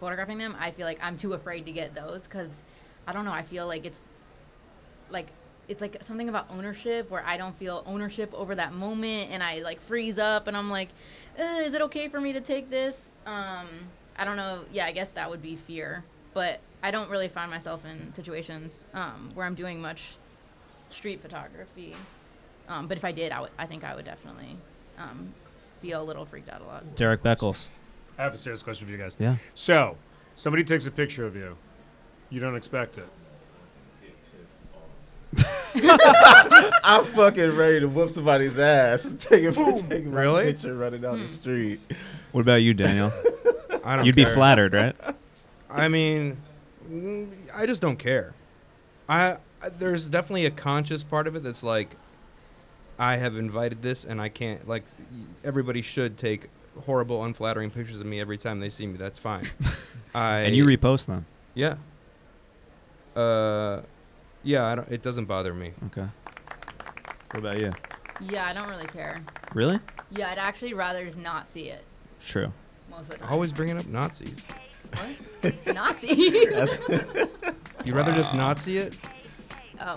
[0.00, 0.56] photographing them.
[0.58, 2.62] I feel like I'm too afraid to get those cuz
[3.06, 4.00] I don't know, I feel like it's
[5.10, 5.28] like
[5.68, 9.60] it's like something about ownership where I don't feel ownership over that moment and I
[9.60, 10.88] like freeze up and I'm like,
[11.38, 12.94] "Uh, is it okay for me to take this?
[13.26, 14.64] Um, I don't know.
[14.72, 16.04] Yeah, I guess that would be fear.
[16.32, 20.16] But I don't really find myself in situations um, where I'm doing much
[20.88, 21.94] street photography.
[22.68, 23.50] Um, but if I did, I would.
[23.58, 24.56] I think I would definitely
[24.98, 25.32] um,
[25.80, 26.96] feel a little freaked out a lot.
[26.96, 27.66] Derek Beckles.
[28.18, 29.16] I have a serious question for you guys.
[29.18, 29.36] Yeah.
[29.54, 29.96] So,
[30.34, 31.56] somebody takes a picture of you.
[32.30, 33.08] You don't expect it.
[36.84, 39.14] I'm fucking ready to whoop somebody's ass.
[39.18, 40.52] Take a take my Really?
[40.52, 41.80] picture running down the street.
[42.32, 43.10] What about you, Daniel?
[43.84, 44.96] I don't You'd be flattered, right?
[45.70, 46.38] I mean,
[46.88, 48.34] mm, I just don't care.
[49.08, 51.96] I, I there's definitely a conscious part of it that's like,
[52.98, 54.84] I have invited this, and I can't like.
[55.42, 56.48] Everybody should take
[56.86, 58.96] horrible, unflattering pictures of me every time they see me.
[58.96, 59.46] That's fine.
[60.14, 61.26] I and you repost them.
[61.54, 61.76] yeah.
[63.16, 63.82] Uh,
[64.42, 64.64] yeah.
[64.64, 64.88] I don't.
[64.90, 65.72] It doesn't bother me.
[65.86, 66.06] Okay.
[67.32, 67.72] What about you?
[68.20, 69.20] Yeah, I don't really care.
[69.54, 69.80] Really?
[70.10, 71.84] Yeah, I'd actually rather just not see it
[72.24, 72.52] True.
[72.96, 73.32] Most of the time.
[73.32, 74.34] Always bringing up Nazis.
[75.66, 76.46] Nazi.
[77.84, 78.96] You rather just not see it?
[79.78, 79.96] Oh,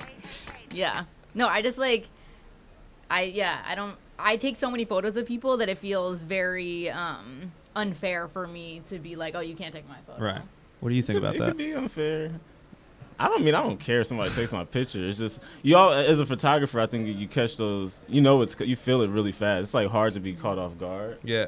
[0.72, 1.06] yeah.
[1.34, 2.08] No, I just like,
[3.10, 3.96] I yeah, I don't.
[4.20, 8.82] I take so many photos of people that it feels very um unfair for me
[8.88, 10.22] to be like, oh, you can't take my photo.
[10.22, 10.42] Right.
[10.82, 11.48] What do you think about it that?
[11.50, 12.32] could be unfair.
[13.20, 15.08] I don't mean I don't care if somebody takes my picture.
[15.08, 16.80] It's just you all as a photographer.
[16.80, 18.04] I think you catch those.
[18.10, 19.62] You know, it's you feel it really fast.
[19.62, 21.20] It's like hard to be caught off guard.
[21.24, 21.48] Yeah.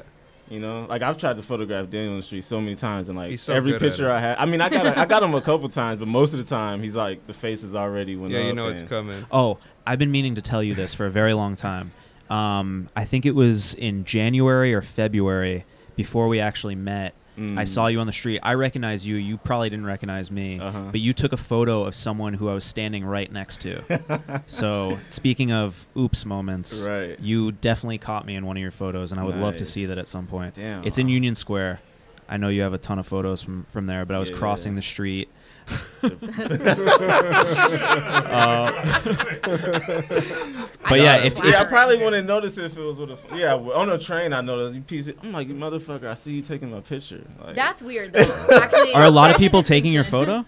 [0.50, 3.16] You know, like I've tried to photograph Daniel in the street so many times, and
[3.16, 4.10] like so every picture.
[4.10, 4.36] I had.
[4.36, 6.82] I mean, I got I got him a couple times, but most of the time
[6.82, 8.40] he's like the face is already went Yeah.
[8.46, 9.24] You know it's coming.
[9.30, 11.92] Oh, I've been meaning to tell you this for a very long time.
[12.28, 15.64] Um, I think it was in January or February
[15.96, 17.14] before we actually met.
[17.38, 17.68] I Mm.
[17.68, 18.40] saw you on the street.
[18.42, 19.16] I recognize you.
[19.16, 20.88] You probably didn't recognize me, Uh-huh.
[20.90, 24.42] but you took a photo of someone who I was standing right next to.
[24.46, 27.18] so, speaking of oops moments, Right.
[27.20, 29.86] you definitely caught me in one of your photos, and I would love to see
[29.86, 30.54] that at some point.
[30.54, 30.84] Damn.
[30.84, 31.80] It's in Union Square.
[32.28, 34.36] I know you have a ton of photos from from there, but I was Yeah.
[34.36, 35.28] crossing the street.
[40.88, 43.18] But yeah, if, if yeah, I probably wouldn't notice if it was with a.
[43.36, 45.06] Yeah, on the train I noticed you piece.
[45.08, 46.06] It, I'm like, you motherfucker!
[46.08, 47.24] I see you taking my picture.
[47.40, 48.20] Like, That's weird though.
[48.52, 50.44] Actually, are a lot of people taking your photo?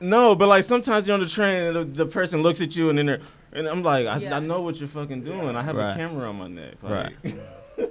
[0.00, 2.88] No, but like sometimes you're on the train and the, the person looks at you
[2.88, 3.20] and then they're
[3.52, 4.36] and I'm like, I, Yeah.
[4.36, 5.54] I know what you're fucking doing.
[5.56, 5.92] I have Right.
[5.92, 6.74] a camera on my neck.
[6.82, 7.12] Like,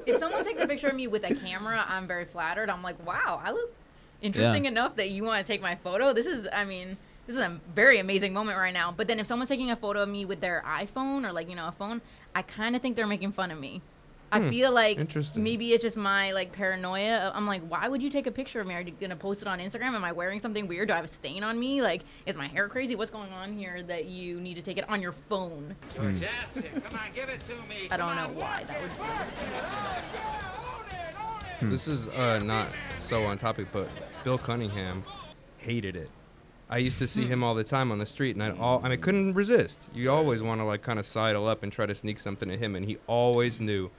[0.05, 2.69] If someone takes a picture of me with a camera, I'm very flattered.
[2.69, 3.73] I'm like, wow, I look
[4.21, 6.13] interesting enough that you want to take my photo.
[6.13, 6.97] This is, I mean,
[7.27, 8.93] this is a very amazing moment right now.
[8.95, 11.55] But then if someone's taking a photo of me with their iPhone or like you
[11.55, 12.01] know a phone,
[12.35, 13.81] I kind of think they're making fun of me.
[14.33, 14.49] I hmm.
[14.49, 17.33] feel like maybe it's just my like paranoia.
[17.35, 18.73] I'm like, why would you take a picture of me?
[18.75, 19.93] Are you gonna post it on Instagram?
[19.93, 20.87] Am I wearing something weird?
[20.87, 21.81] Do I have a stain on me?
[21.81, 22.95] Like, is my hair crazy?
[22.95, 25.75] What's going on here that you need to take it on your phone?
[25.97, 26.65] That's hmm.
[26.65, 26.83] it.
[26.85, 27.89] Come on, give it to me.
[27.91, 28.89] I don't know why that would.
[28.89, 28.95] be.
[31.59, 31.69] Hmm.
[31.69, 32.67] This is uh, not
[32.99, 33.89] so on topic, but
[34.23, 35.03] Bill Cunningham
[35.57, 36.09] hated it.
[36.69, 37.33] I used to see hmm.
[37.33, 39.81] him all the time on the street, and I all I mean, couldn't resist.
[39.93, 42.57] You always want to like kind of sidle up and try to sneak something to
[42.57, 43.89] him, and he always knew.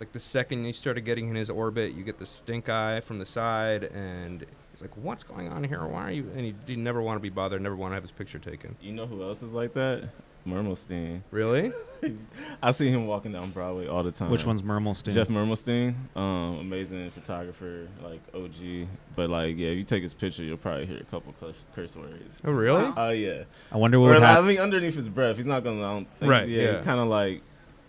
[0.00, 3.20] Like the second you started getting in his orbit, you get the stink eye from
[3.20, 5.84] the side, and he's like, "What's going on here?
[5.86, 8.02] Why are you?" And he, he never want to be bothered, never want to have
[8.02, 8.76] his picture taken.
[8.80, 10.08] you know who else is like that?
[10.46, 11.22] Mermelstein.
[11.30, 11.72] Really?
[12.62, 14.30] I see him walking down Broadway all the time.
[14.30, 15.12] Which one's Mermelstein?
[15.14, 18.88] Jeff Mermelstein, um, amazing photographer, like OG.
[19.16, 21.96] But like, yeah, if you take his picture, you'll probably hear a couple curse, curse
[21.96, 22.38] words.
[22.44, 22.92] Oh, really?
[22.96, 23.44] Oh yeah.
[23.72, 25.80] I wonder what Or, would like, I mean, underneath his breath, he's not gonna.
[25.82, 26.70] I don't think, Right, Yeah, yeah.
[26.76, 27.42] he's kind of like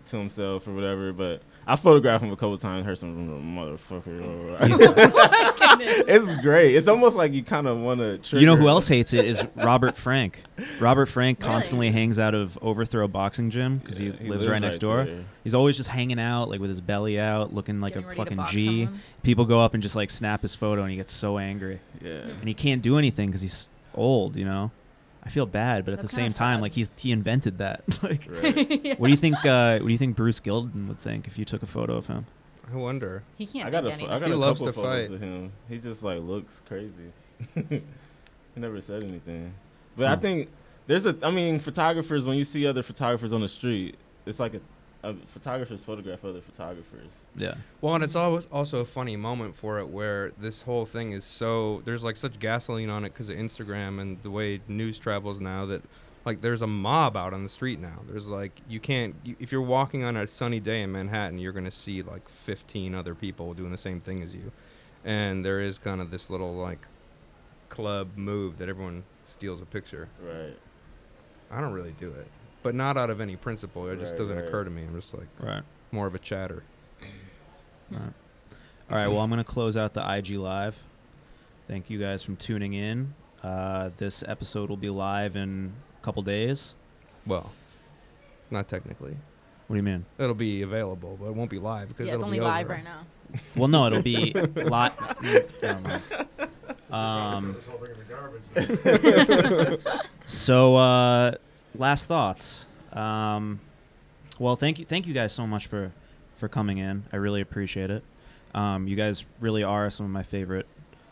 [0.07, 1.11] to himself or whatever.
[1.11, 2.85] But I photographed him a couple times.
[2.85, 4.23] Heard some motherfucker.
[4.25, 6.75] Oh, oh, it's great.
[6.75, 8.39] It's almost like you kind of want to.
[8.39, 10.41] You know who else hates it is Robert Frank.
[10.79, 11.51] Robert Frank Really?
[11.51, 14.75] constantly hangs out of Overthrow Boxing Gym because Yeah, he, he lives lives right next
[14.75, 15.05] right door.
[15.05, 15.23] there.
[15.43, 18.45] He's always just hanging out, like with his belly out, looking like Getting a fucking
[18.49, 18.85] G.
[18.85, 19.01] someone.
[19.23, 22.11] People go up and just like snap his photo, and he gets so angry, Yeah.
[22.21, 24.35] and he can't do anything because he's old.
[24.37, 24.71] You know,
[25.25, 26.61] I feel bad, but at That's the same kinda time, sad.
[26.61, 27.81] like he's he invented that.
[28.03, 28.99] like, Right.
[28.99, 29.43] what do you think?
[29.45, 32.07] Uh, what do you think Bruce Gilden would think if you took a photo of
[32.07, 32.25] him?
[32.71, 33.23] I wonder.
[33.37, 34.15] He can't I got a, think pho- anything.
[34.15, 35.15] I got He a loves couple to photos fight.
[35.15, 35.51] of him.
[35.69, 37.11] He just like looks crazy.
[37.55, 37.81] he
[38.55, 39.53] never said anything.
[39.97, 40.15] But I Huh.
[40.17, 40.49] think
[40.87, 41.15] there's a.
[41.23, 42.25] I mean, photographers.
[42.25, 43.95] When you see other photographers on the street,
[44.25, 44.61] it's like a,
[45.05, 47.11] a photographers photograph other photographers.
[47.35, 51.11] Yeah, Well, and it's always also a funny moment for it where this whole thing
[51.11, 54.97] is so there's like such gasoline on it because of Instagram and the way news
[54.97, 55.83] travels now that
[56.25, 57.99] like there's a mob out on the street now.
[58.09, 61.53] There's like you can't you, if you're walking on a sunny day in Manhattan, you're
[61.53, 64.51] gonna see like 15 other people doing the same thing as you,
[65.03, 66.87] and there is kind of this little like
[67.69, 70.09] club move that everyone steals a picture.
[70.21, 70.57] Right.
[71.51, 72.27] I don't really do it,
[72.65, 73.87] but not out of any principle.
[73.89, 74.47] It just doesn't right.
[74.47, 74.81] occur to me.
[74.81, 75.61] I'm just like right.
[75.91, 76.63] more of a chatter.
[77.93, 77.99] All
[78.89, 79.07] right.
[79.07, 80.81] Well, I'm going to close out the IG live.
[81.67, 83.13] Thank you guys from tuning in.
[83.43, 86.73] Uh, this episode will be live in a couple days.
[87.27, 87.51] Well,
[88.49, 89.15] not technically.
[89.67, 90.05] What do you mean?
[90.17, 92.65] It'll be available, but it won't be live because Yeah, it's it'll only be live
[92.65, 92.73] over.
[92.73, 93.05] right now.
[93.55, 94.93] Well, no, it'll be live.
[96.91, 99.77] Um, This whole thing in
[100.27, 101.33] so, uh,
[101.77, 102.65] last thoughts.
[102.93, 103.59] Um,
[104.39, 105.91] well, thank you, thank you guys so much for
[106.35, 107.05] for coming in.
[107.13, 108.03] I really appreciate it.
[108.53, 110.67] Um, you guys really are some of my favorite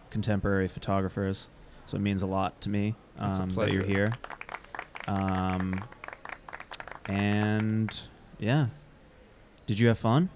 [0.09, 1.49] contemporary photographers,
[1.85, 4.13] so it means a lot to me um, that you're here.
[5.07, 5.83] Um,
[7.05, 7.97] and
[8.39, 8.67] yeah,
[9.67, 10.29] did you have fun?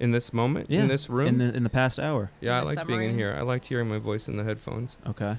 [0.00, 1.28] In this moment, Yeah, in this room.
[1.28, 2.30] in the in the past hour?
[2.40, 3.34] yeah, I In the liked being in here.
[3.38, 4.96] I liked hearing my voice in the headphones.
[5.06, 5.38] Okay.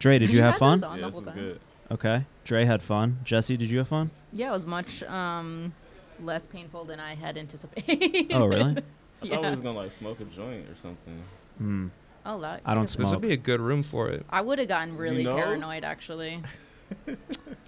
[0.00, 0.80] Dre, did you have fun?
[0.80, 1.60] yeah, this is good.
[1.92, 2.24] Okay.
[2.44, 3.18] Dre had fun.
[3.24, 4.10] Jesse, did you have fun?
[4.32, 5.72] Yeah, it was much um,
[6.20, 8.32] less painful than I had anticipated.
[8.32, 8.76] Oh, really?
[9.22, 11.20] I thought we was gonna like smoke a joint or something.
[11.58, 11.88] Hmm.
[12.26, 12.60] Oh, that.
[12.64, 14.24] I don't could've- This would be a good room for it.
[14.30, 15.36] I would have gotten really know?
[15.36, 16.42] paranoid, actually.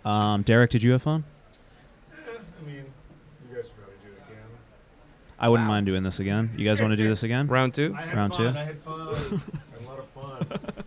[0.05, 1.25] Um, Derek, did you have fun?
[2.13, 4.45] I mean, you guys should probably do it again.
[5.41, 5.75] I wouldn't Wow.
[5.75, 6.53] mind doing this again.
[6.57, 7.49] You guys want to do this again?
[7.49, 7.93] Round two.
[7.99, 8.53] I had Round fun.
[8.55, 8.59] two?
[8.59, 9.01] I had fun.
[9.01, 10.85] I had a lot of fun.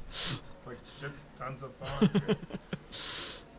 [0.65, 2.37] like shit, tons of fun.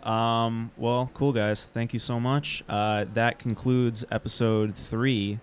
[0.02, 1.64] Um, well, cool guys.
[1.66, 2.64] Thank you so much.
[2.68, 5.40] Uh, that concludes episode three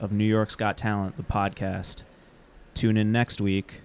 [0.00, 2.04] of New York's Got Talent, the podcast.
[2.74, 3.80] Tune in next week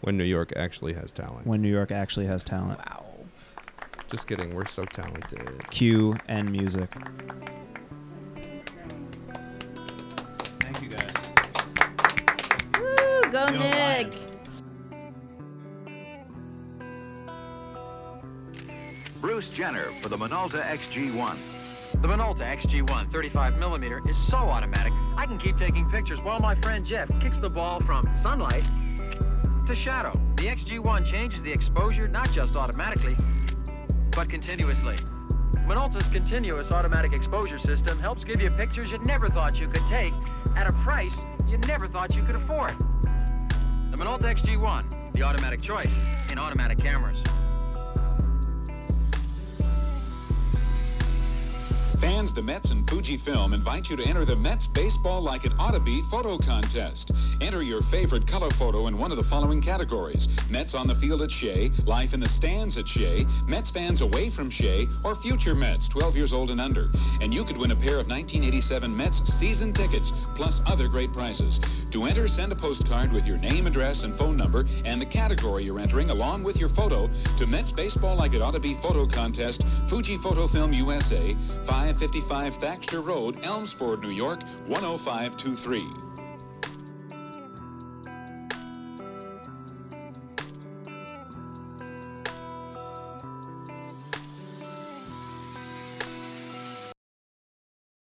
[0.00, 1.46] When New York actually has talent.
[1.46, 2.78] when New York actually has talent.
[2.78, 3.04] Wow.
[4.10, 4.54] Just kidding.
[4.54, 5.68] We're so talented.
[5.70, 6.88] Cue and music.
[10.60, 11.30] Thank you guys.
[12.78, 14.14] Woo, go Nick.
[19.40, 21.92] Bruce Jenner for the Minolta XG1.
[22.02, 26.84] The Minolta XG1 35mm is so automatic, I can keep taking pictures while my friend
[26.84, 28.64] Jeff kicks the ball from sunlight
[29.66, 30.12] to shadow.
[30.36, 33.16] The XG1 changes the exposure not just automatically,
[34.14, 34.96] but continuously.
[35.66, 40.12] Minolta's continuous automatic exposure system helps give you pictures you never thought you could take
[40.54, 41.16] at a price
[41.48, 42.78] you never thought you could afford.
[42.78, 45.88] The Minolta XG1, the automatic choice
[46.28, 47.16] in automatic cameras.
[52.00, 55.72] Fans, the Mets and Fujifilm invite you to enter the Mets Baseball Like It Ought
[55.72, 57.12] to Be photo contest.
[57.42, 61.20] Enter your favorite color photo in one of the following categories Mets on the field
[61.20, 65.52] at Shea, Life in the stands at Shea, Mets fans away from Shea, or future
[65.52, 66.90] Mets 12 years old and under.
[67.20, 71.60] And you could win a pair of 1987 Mets season tickets, plus other great prizes.
[71.90, 75.64] To enter, send a postcard with your name, address, and phone number, and the category
[75.64, 77.02] you're entering, along with your photo,
[77.36, 81.36] to Mets Baseball Like It Ought to Be photo contest, Fuji Photo Film USA,
[81.90, 86.09] 555 Taxter Road, Elmsford, New York, 10523.